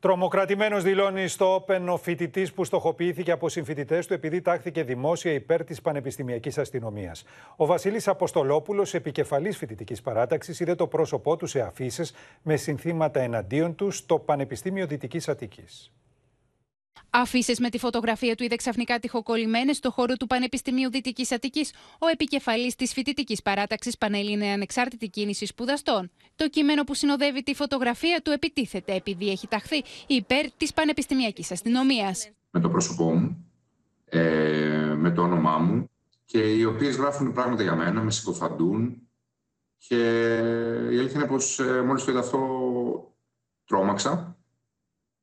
[0.00, 5.64] Τρομοκρατημένος δηλώνει στο Open ο φοιτητής που στοχοποιήθηκε από συμφοιτητές του επειδή τάχθηκε δημόσια υπέρ
[5.64, 7.24] της πανεπιστημιακής αστυνομίας.
[7.56, 13.74] Ο Βασίλης Αποστολόπουλος, επικεφαλής φοιτητικής παράταξης, είδε το πρόσωπό του σε αφήσεις με συνθήματα εναντίον
[13.74, 15.92] του στο Πανεπιστήμιο Δυτικής Αττικής.
[17.10, 22.06] Αφήσεις με τη φωτογραφία του είδε ξαφνικά τυχοκολλημένες στο χώρο του Πανεπιστημίου Δυτικής Αττικής ο
[22.06, 26.10] επικεφαλής της φοιτητικής παράταξης Πανελλήνια Ανεξάρτητη Κίνηση Σπουδαστών.
[26.36, 32.30] Το κείμενο που συνοδεύει τη φωτογραφία του επιτίθεται επειδή έχει ταχθεί υπέρ της πανεπιστημιακής αστυνομίας.
[32.50, 33.50] με το πρόσωπό μου,
[34.04, 35.90] ε, με το όνομά μου
[36.24, 39.08] και οι οποίες γράφουν πράγματα για μένα, με συκοφαντούν
[39.78, 39.96] και
[40.90, 42.38] η αλήθεια είναι πως ε, μόλις το είδα αυτό
[43.64, 44.39] τρόμαξα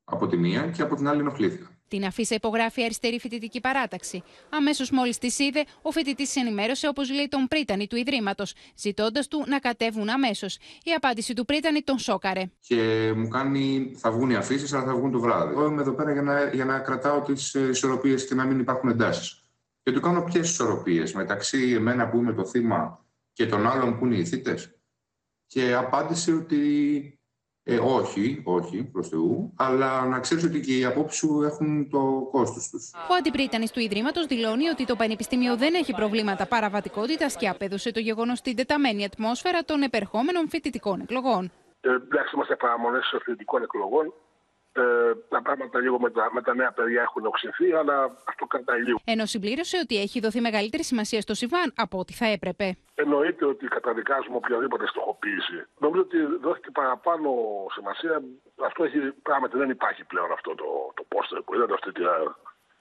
[0.10, 1.72] από τη μία και από την άλλη ενοχλήθηκα.
[1.88, 4.24] Την αφίσα υπογράφει η αριστερή φοιτητική παράταξη.
[4.50, 9.44] Αμέσως μόλις της είδε, ο φοιτητής ενημέρωσε, όπως λέει, τον πρίτανη του Ιδρύματος, ζητώντας του
[9.48, 10.56] να κατέβουν αμέσως.
[10.84, 12.44] Η απάντηση του πρίτανη τον σόκαρε.
[12.60, 15.52] Και μου κάνει, θα βγουν οι αφήσεις, αλλά θα βγουν το βράδυ.
[15.52, 18.90] Εγώ είμαι εδώ πέρα για να, για να κρατάω τις ισορροπίες και να μην υπάρχουν
[18.90, 19.42] εντάσεις.
[19.84, 24.06] Και του κάνω ποιες ισορροπίες μεταξύ εμένα που είμαι το θύμα και των άλλων που
[24.06, 24.58] είναι οι θύτε.
[25.48, 27.17] Και απάντησε ότι
[27.70, 32.28] Ε, όχι, όχι, προς Θεού, αλλά να ξέρεις ότι και οι απόψεις σου έχουν το
[32.32, 32.92] κόστος τους.
[33.10, 38.00] Ο αντιπρίτανης του Ιδρύματος δηλώνει ότι το Πανεπιστήμιο δεν έχει προβλήματα παραβατικότητας και απέδωσε το
[38.00, 41.52] γεγονός στην τεταμένη ατμόσφαιρα των επερχόμενων φοιτητικών εκλογών.
[41.82, 44.14] Ε, εντάξει, είμαστε παραμονές φοιτητικών εκλογών.
[44.78, 47.96] Ε, τα πράγματα λίγο με τα, με τα νέα παιδιά έχουν οξυνθεί, αλλά
[48.32, 49.00] αυτό κρατάει λίγο.
[49.06, 52.78] Ενώ συμπλήρωσε ότι έχει δοθεί μεγαλύτερη σημασία στο Σιβάν από ό,τι θα έπρεπε.
[52.96, 55.58] Εννοείται ότι καταδικάζουμε οποιαδήποτε στοχοποίηση.
[55.80, 57.30] Νομίζω ότι δόθηκε παραπάνω
[57.76, 58.22] σημασία.
[58.66, 60.66] Αυτό έχει πράγματι δεν υπάρχει πλέον αυτό το,
[60.96, 62.04] το πόστερ που είδατε αυτή τη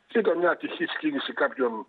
[0.06, 1.86] και ήταν μια ατυχή κίνηση κάποιων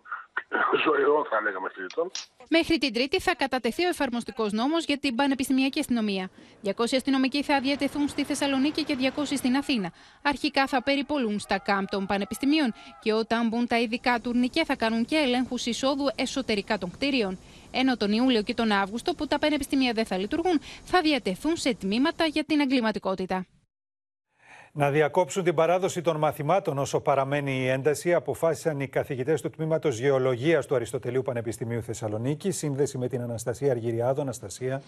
[0.84, 2.10] ζωηρών, θα λέγαμε, φοιτητών.
[2.48, 6.30] Μέχρι την Τρίτη θα κατατεθεί ο εφαρμοστικός νόμος για την πανεπιστημιακή αστυνομία.
[6.64, 9.92] 200 αστυνομικοί θα διατεθούν στη Θεσσαλονίκη και 200 στην Αθήνα.
[10.22, 15.04] Αρχικά θα περιπολούν στα κάμπ των πανεπιστημίων και όταν μπουν τα ειδικά τουρνικέ θα κάνουν
[15.04, 17.38] και ελέγχους εισόδου εσωτερικά των κτίριων.
[17.70, 21.74] Ενώ τον Ιούλιο και τον Αύγουστο, που τα πανεπιστημία δεν θα λειτουργούν, θα διατεθούν σε
[21.74, 23.46] τμήματα για την εγκληματικότητα.
[24.78, 29.98] Να διακόψουν την παράδοση των μαθημάτων όσο παραμένει η ένταση, αποφάσισαν οι καθηγητές του τμήματος
[29.98, 32.50] Γεωλογίας του Αριστοτελείου Πανεπιστημίου Θεσσαλονίκη.
[32.50, 34.20] Σύνδεση με την Αναστασία Αργυριάδου.
[34.20, 34.82] Αναστασία.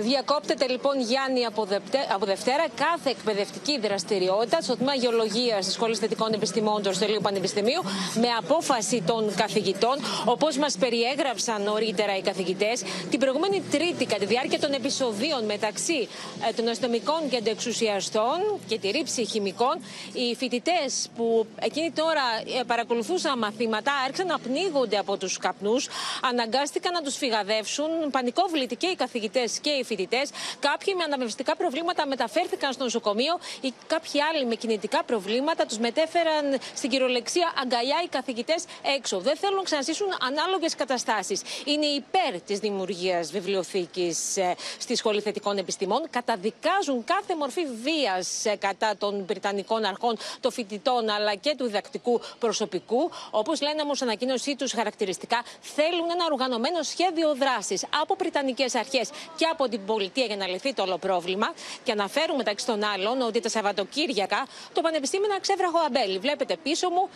[0.00, 2.64] Διακόπτεται λοιπόν Γιάννη από, Δευτέρα.
[2.74, 7.82] Κάθε εκπαιδευτική δραστηριότητα στο τμήμα Γεωλογίας της Σχολής Θετικών Επιστημών του Αριστοτελείου Πανεπιστημίου
[8.14, 14.26] με απόφαση των καθηγητών, όπως μας περιέγραψαν νωρίτερα οι καθηγητές, την προηγούμενη Τρίτη, κατά τη
[14.26, 16.08] διάρκεια των επεισοδίων μεταξύ
[16.48, 18.38] ε, των αστυνομικών και αντεξουσιαστών
[18.68, 19.74] και τη ρήψη χημικών,
[20.12, 22.22] οι φοιτητές που εκείνη τώρα
[22.60, 25.88] ε, παρακολουθούσαν μαθήματα άρχισαν να πνίγονται από τους καπνούς,
[26.22, 30.30] αναγκάστηκαν να τους φυγαδεύσουν, πανικόβλητοι και οι καθηγητές και οι φοιτητές.
[30.60, 36.44] Κάποιοι με αναμεριστικά προβλήματα μεταφέρθηκαν στο νοσοκομείο ή κάποιοι άλλοι με κινητικά προβλήματα τους μετέφεραν
[36.74, 38.64] στην κυριολεξία αγκαλιά οι καθηγητές
[38.96, 39.18] έξω.
[39.18, 41.40] Δεν θέλουν να ξαναζήσουν ανάλογες καταστάσεις.
[41.64, 46.02] Είναι υπέρ της δημιουργίας βιβλιοθήκης ε, στη Σχολή Θετικών Επιστημών.
[46.10, 52.20] Καταδικάζουν κάθε μορφή βίας ε, κατά των Βρυτανικών αρχών, των φοιτητών αλλά και του διδακτικού
[52.38, 53.10] προσωπικού.
[53.30, 59.44] Όπως λένε όμως ανακοίνωσή τους χαρακτηριστικά, θέλουν ένα οργανωμένο σχέδιο δράσης από Βρυτανικέ αρχές και
[59.44, 61.46] από την την πολιτεία για να λυθεί το όλο πρόβλημα.
[61.82, 66.18] Και αναφέρουμε μεταξύ των άλλων ότι τα Σαββατοκύριακα το Πανεπιστήμιο είναι ξέβραχο αμπέλι.
[66.18, 67.08] Βλέπετε πίσω μου,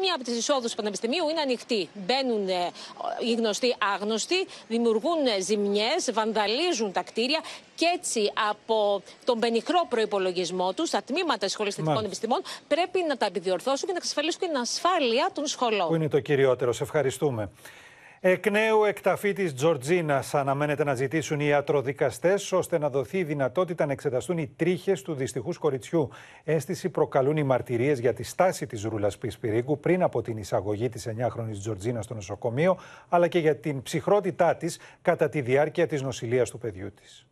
[0.00, 1.88] μία από τις εισόδους του Πανεπιστημίου είναι ανοιχτή.
[1.94, 2.70] Μπαίνουν ε,
[3.28, 7.40] οι γνωστοί άγνωστοι, δημιουργούν ζημιές, βανδαλίζουν τα κτίρια
[7.74, 13.86] και έτσι από τον πενιχρό προπολογισμό τους, τα τμήματα σχολιστικών επιστημών πρέπει να τα επιδιορθώσουν
[13.86, 15.88] και να εξασφαλίσουν την ασφάλεια των σχολών.
[15.88, 16.72] Που είναι το κυριότερο.
[16.72, 17.50] Σε ευχαριστούμε.
[18.20, 23.86] Εκ νέου εκταφή της Τζορτζίνας αναμένεται να ζητήσουν οι ιατροδικαστές ώστε να δοθεί η δυνατότητα
[23.86, 26.08] να εξεταστούν οι τρίχες του δυστυχούς κοριτσιού.
[26.44, 31.08] Αίσθηση προκαλούν οι μαρτυρίες για τη στάση της Ρούλας Πισπυρίγκου πριν από την εισαγωγή της
[31.08, 36.50] 9χρονη Τζορτζίνας στο νοσοκομείο, αλλά και για την ψυχρότητά της κατά τη διάρκεια της νοσηλείας
[36.50, 37.26] του παιδιού της.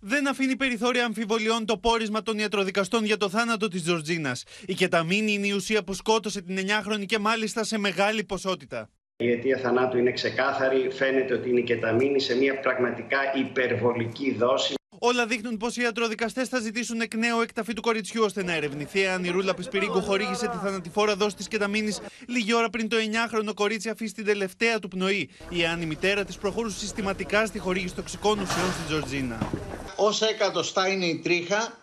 [0.00, 4.44] Δεν αφήνει περιθώρια αμφιβολιών το πόρισμα των ιατροδικαστών για το θάνατο της Τζορτζίνας.
[4.66, 8.88] Η κεταμίνη είναι η ουσία που σκότωσε την 9χρονη και μάλιστα σε μεγάλη ποσότητα.
[9.22, 10.90] Η αιτία θανάτου είναι ξεκάθαρη.
[10.90, 14.74] Φαίνεται ότι είναι η κεταμίνη σε μια πραγματικά υπερβολική δόση.
[14.98, 19.06] Όλα δείχνουν πως οι ιατροδικαστές θα ζητήσουν εκ νέου εκταφή του κοριτσιού ώστε να ερευνηθεί
[19.06, 23.54] αν η Ρούλα Πισπυρίγκου χορήγησε τη θανατηφόρα δόση της κεταμίνης λίγη ώρα πριν το 9χρονο
[23.54, 27.94] κορίτσι αφήσει την τελευταία του πνοή ή αν η μητέρα της προχωρούσε συστηματικά στη χορήγηση
[27.94, 29.38] τοξικών ουσιών στην Τζορτζίνα.
[29.96, 31.78] Όσα εκατοστά είναι η τρίχα,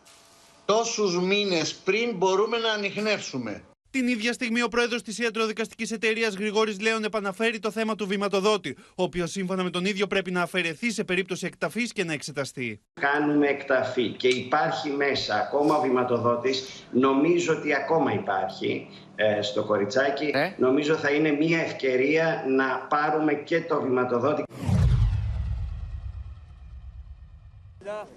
[0.66, 3.62] τόσους μήνες πριν μπορούμε να ανοιχνεύσουμε.
[3.90, 8.78] Την ίδια στιγμή, ο πρόεδρος της ιατροδικαστικής εταιρείας Γρηγόρης Λέων επαναφέρει το θέμα του βηματοδότη,
[8.96, 12.82] ο οποίος σύμφωνα με τον ίδιο πρέπει να αφαιρεθεί σε περίπτωση εκταφής και να εξεταστεί.
[13.02, 16.86] Κάνουμε εκταφή και υπάρχει μέσα ακόμα ο βηματοδότης.
[16.92, 20.32] Νομίζω ότι ακόμα υπάρχει ε, στο κοριτσάκι.
[20.34, 24.44] Ε; Νομίζω θα είναι μια ευκαιρία να πάρουμε και το βηματοδότη.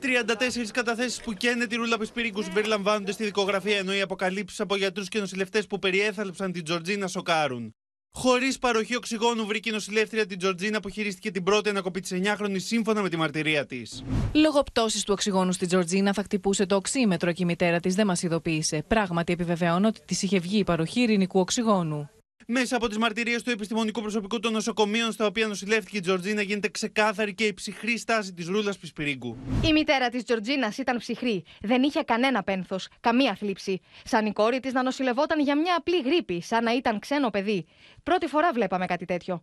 [0.00, 5.08] 34 καταθέσεις που καίνε τη Ρούλα Πεσπυρίγκου συμπεριλαμβάνονται στη δικογραφία, ενώ οι αποκαλύψεις από γιατρούς
[5.08, 7.74] και νοσηλευτές που περιέθαλψαν την Τζορτζίνα σοκάρουν.
[8.12, 12.56] Χωρίς παροχή οξυγόνου, βρήκε η νοσηλεύτρια την Τζορτζίνα που χειρίστηκε την πρώτη ανακοπή της 9χρονη
[12.56, 14.04] σύμφωνα με τη μαρτυρία της.
[14.32, 18.06] Λόγω πτώση του οξυγόνου στην Τζορτζίνα θα χτυπούσε το οξύμετρο και η μητέρα της δεν
[18.06, 18.84] μας ειδοποίησε.
[18.88, 22.10] Πράγματι επιβεβαιώνω ότι της είχε βγει η παροχή ειρηνικού οξυγόνου.
[22.52, 26.68] Μέσα από τις μαρτυρίες του επιστημονικού προσωπικού των νοσοκομείων στα οποία νοσηλεύτηκε η Τζορτζίνα γίνεται
[26.68, 29.36] ξεκάθαρη και η ψυχρή στάση της Ρούλα Πισπυρίγκου.
[29.64, 31.44] Η μητέρα της Τζορτζίνας ήταν ψυχρή.
[31.60, 33.80] Δεν είχε κανένα πένθος, καμία θλίψη.
[34.04, 37.66] Σαν η κόρη της να νοσηλευόταν για μια απλή γρήπη, σαν να ήταν ξένο παιδί.
[38.02, 39.42] Πρώτη φορά βλέπαμε κάτι τέτοιο.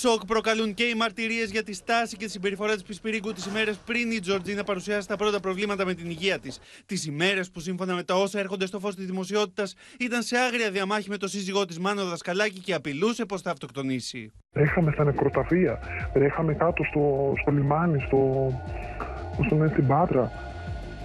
[0.00, 3.76] Σοκ προκαλούν και οι μαρτυρίες για τη στάση και τη συμπεριφορά της Πισπυρίγκου τις ημέρες
[3.76, 6.60] πριν η Τζορτζίνα παρουσιάσει τα πρώτα προβλήματα με την υγεία της.
[6.86, 10.70] Τις ημέρες που σύμφωνα με τα όσα έρχονται στο φως της δημοσιότητας ήταν σε άγρια
[10.70, 14.32] διαμάχη με το σύζυγό της Μάνο Δασκαλάκη και απειλούσε πως θα αυτοκτονήσει.
[14.52, 15.78] Έχαμε στα νεκροταφεία,
[16.12, 18.16] έχαμε κάτω στο, στο λιμάνι, στο,
[19.36, 20.32] πώ είναι στην Πάτρα,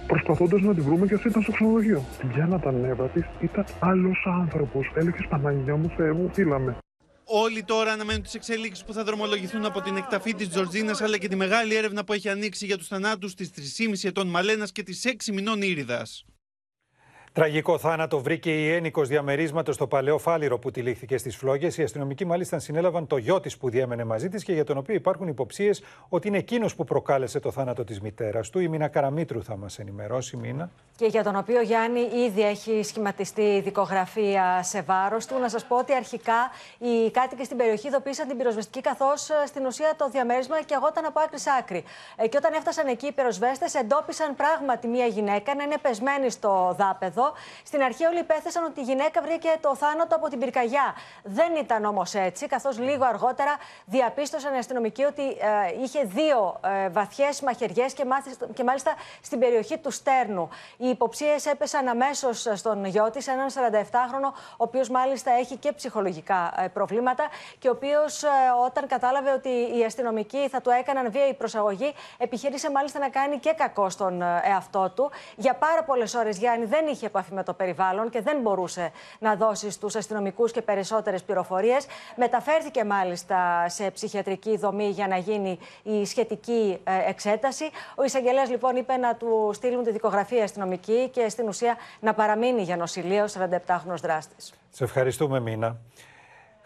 [0.06, 2.04] προσπαθώντας να τη βρούμε και αυτή ήταν στο ξενοδοχείο.
[2.34, 4.92] Για τα νεύρα της, ήταν άλλος άνθρωπος.
[4.94, 6.76] Έλεγε Παναγία μου, Θεέ μου, φύλαμε.
[7.30, 11.28] Όλοι τώρα αναμένουν τις εξέλιξει που θα δρομολογηθούν από την εκταφή της Τζορτζίνας αλλά και
[11.28, 15.04] τη μεγάλη έρευνα που έχει ανοίξει για τους θανάτους της 3,5 ετών Μαλένας και της
[15.06, 16.06] 6 μηνών Ήρυδα.
[17.38, 21.78] Τραγικό θάνατο βρήκε η ένικος διαμερίσματος στο παλαιό φάληρο που τυλίχθηκε στις φλόγες.
[21.78, 24.94] Οι αστυνομικοί μάλιστα συνέλαβαν το γιο της που διέμενε μαζί της και για τον οποίο
[24.94, 28.58] υπάρχουν υποψίες ότι είναι εκείνος που προκάλεσε το θάνατο της μητέρας του.
[28.58, 30.70] Η Μίνα Καραμίτρου θα μας ενημερώσει, Μίνα.
[30.96, 35.38] Και για τον οποίο Γιάννη ήδη έχει σχηματιστεί η δικογραφία σε βάρος του.
[35.38, 39.66] Να σας πω ότι αρχικά οι κάτοικοι στην περιοχή ειδοποίησαν την πυροσβεστική, καθώς ε, στην
[39.66, 41.84] ουσία το διαμέρισμα και αγόταν από άκρη σ' άκρη.
[42.16, 46.74] Ε, και όταν έφτασαν εκεί οι πυροσβέστες, εντόπισαν πράγματι μία γυναίκα να είναι πεσμένη στο
[46.78, 47.27] δάπεδο.
[47.64, 50.94] Στην αρχή όλοι υπέθεσαν ότι η γυναίκα βρήκε το θάνατο από την πυρκαγιά.
[51.22, 56.88] Δεν ήταν όμως έτσι, καθώς λίγο αργότερα διαπίστωσαν οι αστυνομικοί ότι ε, είχε δύο ε,
[56.88, 58.04] βαθιές μαχαιριές και,
[58.54, 60.48] και μάλιστα στην περιοχή του Στέρνου.
[60.76, 66.54] Οι υποψίες έπεσαν αμέσως στον γιο της, έναν 47χρονο, ο οποίος μάλιστα έχει και ψυχολογικά
[66.56, 68.28] ε, προβλήματα και ο οποίος ε,
[68.66, 73.38] όταν κατάλαβε ότι οι αστυνομικοί θα του έκαναν βία η προσαγωγή, επιχείρησε μάλιστα να κάνει
[73.38, 75.10] και κακό στον ε, εαυτό του.
[75.36, 79.36] Για πάρα πολλές ώρες, Γιάννη, δεν είχε επαφή με το περιβάλλον και δεν μπορούσε να
[79.36, 81.86] δώσει στους αστυνομικούς και περισσότερες πληροφορίες.
[82.16, 87.70] Μεταφέρθηκε μάλιστα σε ψυχιατρική δομή για να γίνει η σχετική εξέταση.
[87.94, 92.62] Ο εισαγγελέας λοιπόν είπε να του στείλουν τη δικογραφία αστυνομική και στην ουσία να παραμείνει
[92.62, 94.52] για νοσηλείο 47χρονο δράστης.
[94.70, 95.76] Σε ευχαριστούμε, Μίνα.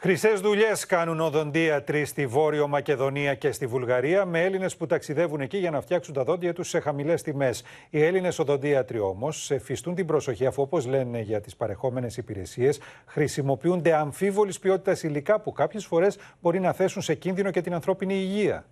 [0.02, 5.56] Χρυσές δουλειές κάνουν οδοντίατροι στη Βόρειο Μακεδονία και στη Βουλγαρία με Έλληνες που ταξιδεύουν εκεί
[5.56, 7.62] για να φτιάξουν τα δόντια τους σε χαμηλές τιμές.
[7.90, 13.94] Οι Έλληνες οδοντίατροι όμως εφιστούν την προσοχή αφού, όπως λένε για τις παρεχόμενες υπηρεσίες, χρησιμοποιούνται
[13.94, 18.64] αμφίβολης ποιότητας υλικά που κάποιες φορές μπορεί να θέσουν σε κίνδυνο και την ανθρώπινη υγεία.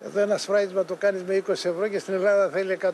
[0.00, 2.90] Εδώ ένας σφράγισμα το κάνεις με 20 ευρώ και στην Ελλάδα θέλει 100,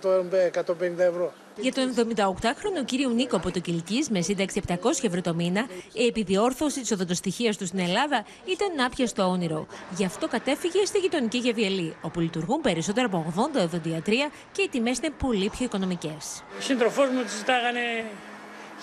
[0.53, 1.33] 150 ευρώ.
[1.57, 6.07] Για τον 78χρονο κύριο Νίκο από το Κυλκή, με σύνταξη 700 ευρώ το μήνα, η
[6.07, 9.67] επιδιόρθωση της οδοντοστοιχία του στην Ελλάδα ήταν άπιαστο όνειρο.
[9.97, 14.99] Γι' αυτό κατέφυγε στη γειτονική Γεβιαλή, όπου λειτουργούν περισσότερα από 80 οδοντιατρία και οι τιμές
[14.99, 16.43] είναι πολύ πιο οικονομικές.
[16.59, 17.81] Ο σύντροφός μου της ζητάγανε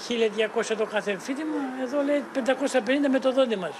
[0.07, 3.73] 1200 το κάθε εμφύτημα, εδώ λέει 550 με το δόντι μας.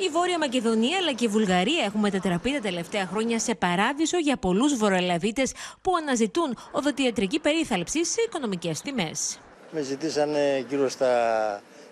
[0.00, 4.36] Η Βόρεια Μακεδονία αλλά και η Βουλγαρία έχουν μετατραπεί τα τελευταία χρόνια σε παράδεισο για
[4.36, 9.38] πολλούς βορειοελλαδίτες που αναζητούν οδοντιατρική περίθαλψη σε οικονομικές τιμές.
[9.70, 11.08] Με ζητήσανε γύρω στα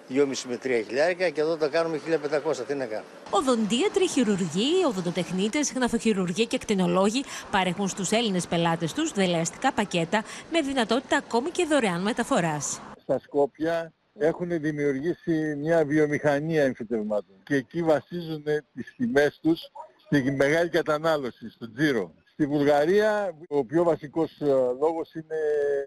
[0.09, 2.01] 2,5 με 3 χιλιάρικα και εδώ το κάνουμε
[2.47, 2.67] 1500.
[2.67, 3.05] Τι να κάνω.
[3.31, 11.17] Οδοντίατροι, χειρουργοί, οδοντοτεχνίτες, γναθοχειρουργοί και κτηνολόγοι παρέχουν στους Έλληνες πελάτες τους δελεαστικά πακέτα με δυνατότητα
[11.17, 12.81] ακόμη και δωρεάν μεταφοράς.
[13.03, 18.45] Στα Σκόπια έχουν δημιουργήσει μια βιομηχανία εμφυτευμάτων και εκεί βασίζουν
[18.75, 19.71] τις τιμές τους
[20.05, 22.15] στη μεγάλη κατανάλωση, στο τζίρο.
[22.33, 24.47] Στη Βουλγαρία ο πιο βασικός ε,
[24.81, 25.37] λόγος είναι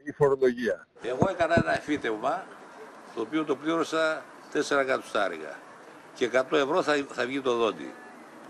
[0.03, 0.87] η φορολογία.
[1.01, 2.45] Εγώ έκανα ένα εφήτευμα
[3.15, 4.23] το οποίο το πλήρωσα
[4.53, 5.59] 4 εκατοστάρικα
[6.13, 7.93] και 100 ευρώ θα, θα βγει το δόντι.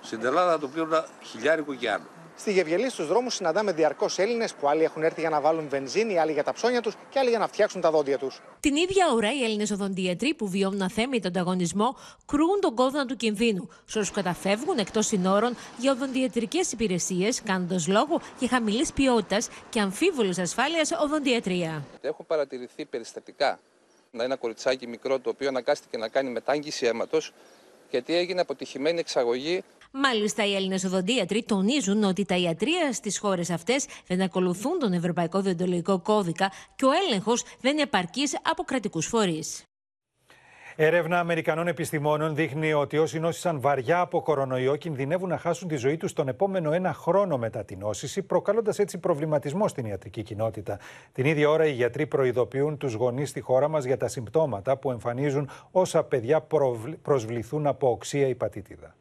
[0.01, 2.18] Στην Ελλάδα το πλήρωνα χιλιάρικο και άνω.
[2.39, 6.19] Στη Γευγελή, στους δρόμους, συναντάμε διαρκώς Έλληνες που άλλοι έχουν έρθει για να βάλουν βενζίνη,
[6.19, 8.41] άλλοι για τα ψώνια τους και άλλοι για να φτιάξουν τα δόντια τους.
[8.59, 13.69] Την ίδια ώρα, οι Έλληνες οδοντίατροι που βιώνουν αθέμητο ανταγωνισμό κρούν τον κόδωνα του κινδύνου.
[13.85, 20.39] Σε όσους καταφεύγουν εκτός συνόρων για οδοντιατρικές υπηρεσίες, κάνοντας λόγο για χαμηλής ποιότητας και αμφίβολης
[20.39, 21.83] ασφάλειας οδοντιατρία.
[22.01, 23.59] Έχουν παρατηρηθεί περιστατικά.
[24.11, 27.33] Ένα κοριτσάκι μικρό το οποίο αναγκάστηκε να κάνει μετάγγιση αίματος
[27.89, 33.87] γιατί έγινε αποτυχημένη εξαγωγή Μάλιστα, οι Έλληνες οδοντίατροι τονίζουν ότι τα ιατρία στις χώρες αυτές
[34.07, 39.63] δεν ακολουθούν τον Ευρωπαϊκό Διοντολογικό Κώδικα και ο έλεγχος δεν είναι επαρκής από κρατικούς φορείς.
[40.75, 45.97] Έρευνα Αμερικανών επιστημόνων δείχνει ότι όσοι νόσησαν βαριά από κορονοϊό κινδυνεύουν να χάσουν τη ζωή
[45.97, 50.79] τους τον επόμενο ένα χρόνο μετά την νόσηση, προκαλώντας έτσι προβληματισμό στην ιατρική κοινότητα.
[51.11, 54.91] Την ίδια ώρα, οι γιατροί προειδοποιούν τους γονείς στη χώρα μας για τα συμπτώματα που
[54.91, 56.47] εμφανίζουν όσα παιδιά
[57.01, 58.95] προσβληθούν από οξία υπατήτηδα.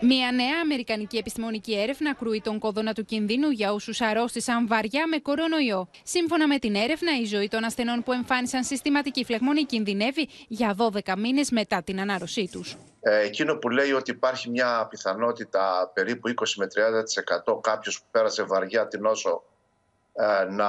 [0.00, 5.18] Μια νέα αμερικανική επιστημονική έρευνα κρούει τον κόδωνα του κινδύνου για όσους αρρώστησαν βαριά με
[5.18, 5.88] κορονοϊό.
[6.02, 11.16] Σύμφωνα με την έρευνα, η ζωή των ασθενών που εμφάνισαν συστηματική φλεγμονή κινδυνεύει για 12
[11.18, 12.76] μήνες μετά την ανάρρωσή τους.
[13.00, 16.66] Ε, εκείνο που λέει ότι υπάρχει μια πιθανότητα περίπου 20 με
[17.46, 19.42] 30% κάποιος που πέρασε βαριά την νόσο
[20.12, 20.68] ε, να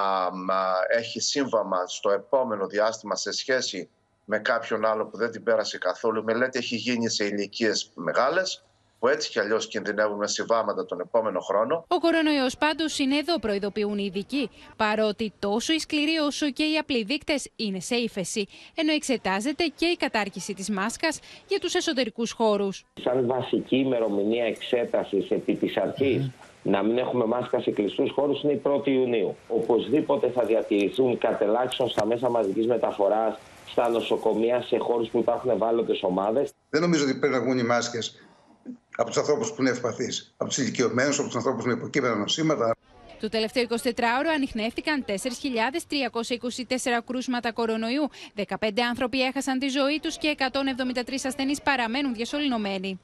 [0.88, 3.90] έχει σύμβαμα στο επόμενο διάστημα σε σχέση
[4.26, 6.20] με κάποιον άλλο που δεν την πέρασε καθόλου.
[6.20, 8.64] Η μελέτη έχει γίνει σε ηλικίες μεγάλες
[9.00, 11.86] που έτσι κι αλλιώς κινδυνεύουν με συμβάματα τον επόμενο χρόνο.
[11.88, 14.50] Ο κορονοϊός πάντως είναι εδώ, προειδοποιούν οι ειδικοί.
[14.76, 19.86] Παρότι τόσο οι σκληροί όσο και οι απλοί δείκτες είναι σε ύφεση, ενώ εξετάζεται και
[19.86, 22.86] η κατάρκηση της μάσκας για τους εσωτερικούς χώρους.
[23.02, 26.30] Σαν βασική ημερομηνία εξέτασης επί της αρχής
[26.64, 29.36] να μην έχουμε μάσκα σε κλειστούς χώρους είναι η 1η Ιουνίου.
[29.48, 33.38] Οπωσδήποτε θα διατηρηθούν κατελάχιστον στα μέσα μαζικής μεταφοράς,
[33.68, 36.52] στα νοσοκομεία, σε χώρους που υπάρχουν ευάλωτες ομάδες.
[36.70, 38.29] Δεν νομίζω ότι πρέπει να βγουν οι μάσκες
[39.00, 42.76] από τους ανθρώπους που είναι ευπαθείς, από τους ηλικιωμένους, από τους ανθρώπους με υποκείμενα νοσήματα.
[43.20, 48.10] Το τελευταίο 24ωρο ανοιχνεύτηκαν 4.324 κρούσματα κορονοϊού.
[48.36, 53.00] 15 άνθρωποι έχασαν τη ζωή τους και 173 ασθενείς παραμένουν διασωληνωμένοι.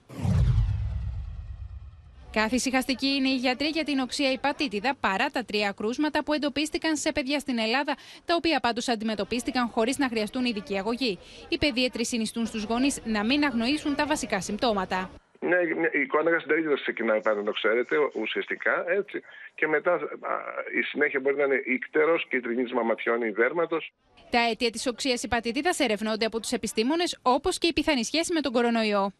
[2.32, 7.12] Καθησυχαστική είναι η γιατρή για την οξία υπατήτηδα παρά τα τρία κρούσματα που εντοπίστηκαν σε
[7.12, 11.20] παιδιά στην Ελλάδα, τα οποία πάντως αντιμετωπίστηκαν χωρίς να χρειαστούν ειδική αγωγή.
[11.48, 15.10] Οι παιδίατροι συνιστούν στους γονείς να μην αγνοήσουν τα βασικά συμπτώματα.
[15.50, 15.56] Ναι,
[15.92, 19.22] η εικόνα γαστρεντερίτιδα ξεκινάει πάντα, το ξέρετε, ουσιαστικά, έτσι.
[19.56, 20.00] Και μετά
[20.80, 23.94] η συνέχεια μπορεί να είναι ίκτερος, κυτρινίσμα ματιών ή δέρματος.
[24.30, 28.42] Τα αίτια της οξίας υπατητίδας ερευνώνται από τους επιστήμονες, όπως και η πιθανή σχέση με
[28.42, 29.12] τον κορονοϊό.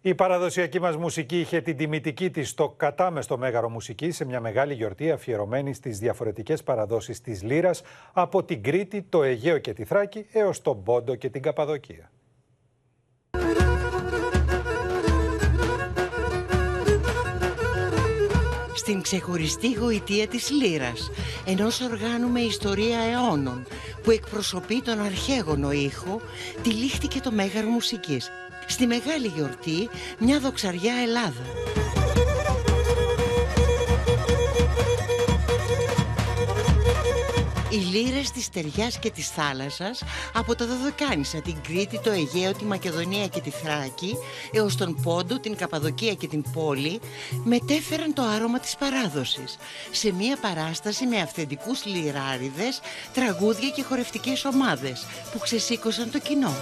[0.00, 4.74] Η παραδοσιακή μας μουσική είχε την τιμητική της στο κατάμεστο μέγαρο μουσική σε μια μεγάλη
[4.74, 7.82] γιορτή αφιερωμένη στις διαφορετικές παραδόσεις της λύρας
[8.12, 12.10] από την Κρήτη, το Αιγαίο και τη Θράκη έως τον Πόντο και την Καπαδοκία.
[18.88, 21.10] Στην ξεχωριστή γοητεία της Λύρας,
[21.44, 23.66] ενός οργάνου με ιστορία αιώνων,
[24.02, 26.20] που εκπροσωπεί τον αρχαίγωνο ήχο,
[26.62, 28.30] τυλίχτηκε το μέγαρο μουσικής.
[28.66, 31.97] Στη μεγάλη γιορτή, μια δοξαριά Ελλάδα.
[37.70, 40.02] Οι λύρες της στεριάς και της θάλασσας
[40.34, 44.16] από τα Δωδοκάνησα, την Κρήτη, το Αιγαίο, τη Μακεδονία και τη Θράκη
[44.52, 47.00] έως τον Πόντο, την Καπαδοκία και την πόλη
[47.44, 49.56] μετέφεραν το άρωμα της παράδοσης
[49.90, 52.80] σε μια παράσταση με αυθεντικούς λιράριδες,
[53.14, 56.52] τραγούδια και χορευτικές ομάδες που ξεσήκωσαν το κοινό.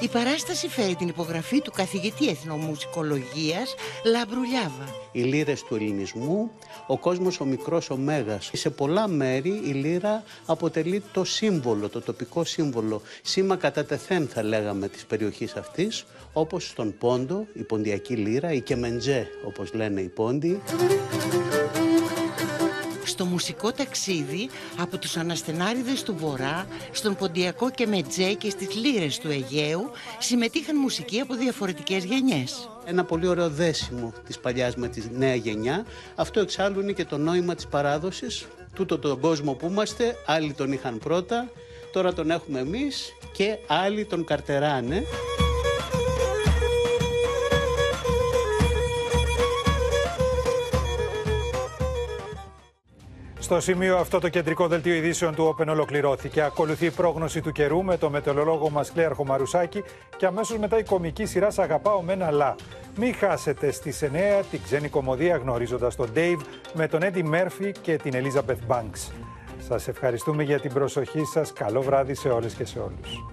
[0.00, 3.74] Η παράσταση φέρει την υπογραφή του καθηγητή εθνομουσικολογίας
[4.04, 4.94] Λάμπρου Λιάβα.
[5.12, 6.50] Οι λύρες του ελληνισμού,
[6.86, 8.50] ο κόσμος ο μικρός ο μέγας.
[8.52, 14.42] Σε πολλά μέρη η λύρα αποτελεί το σύμβολο, το τοπικό σύμβολο, σήμα κατά τεθέν θα
[14.42, 20.08] λέγαμε της περιοχής αυτής, όπως στον Πόντο, η ποντιακή λύρα, η Κεμεντζέ όπως λένε οι
[20.08, 20.60] Πόντιοι
[23.18, 24.48] στο μουσικό ταξίδι
[24.78, 30.76] από τους αναστενάριδες του Βορρά, στον Ποντιακό και Μετζέ και στις λύρες του Αιγαίου συμμετείχαν
[30.76, 32.68] μουσικοί από διαφορετικές γενιές.
[32.84, 35.86] Ένα πολύ ωραίο δέσιμο της παλιάς με τη νέα γενιά.
[36.14, 38.46] Αυτό εξάλλου είναι και το νόημα της παράδοσης.
[38.74, 41.50] Τούτο τον κόσμο που είμαστε, άλλοι τον είχαν πρώτα,
[41.92, 45.02] τώρα τον έχουμε εμείς και άλλοι τον καρτεράνε.
[53.48, 56.42] Στο σημείο αυτό το κεντρικό δελτίο ειδήσεων του Open ολοκληρώθηκε.
[56.42, 59.82] Ακολουθεί η πρόγνωση του καιρού με το μετεωρολόγο μας Κλέαρχο Μαρουσάκη
[60.16, 62.54] και αμέσως μετά η κομική σειρά Σ' αγαπάω με ένα λα.
[62.96, 64.06] Μην χάσετε στις 9
[64.50, 66.40] την ξένη κομμωδία γνωρίζοντας τον Dave
[66.72, 69.12] με τον Eddie Murphy και την Elizabeth Banks.
[69.68, 71.52] Σας ευχαριστούμε για την προσοχή σας.
[71.52, 73.24] Καλό βράδυ σε όλες και σε όλους.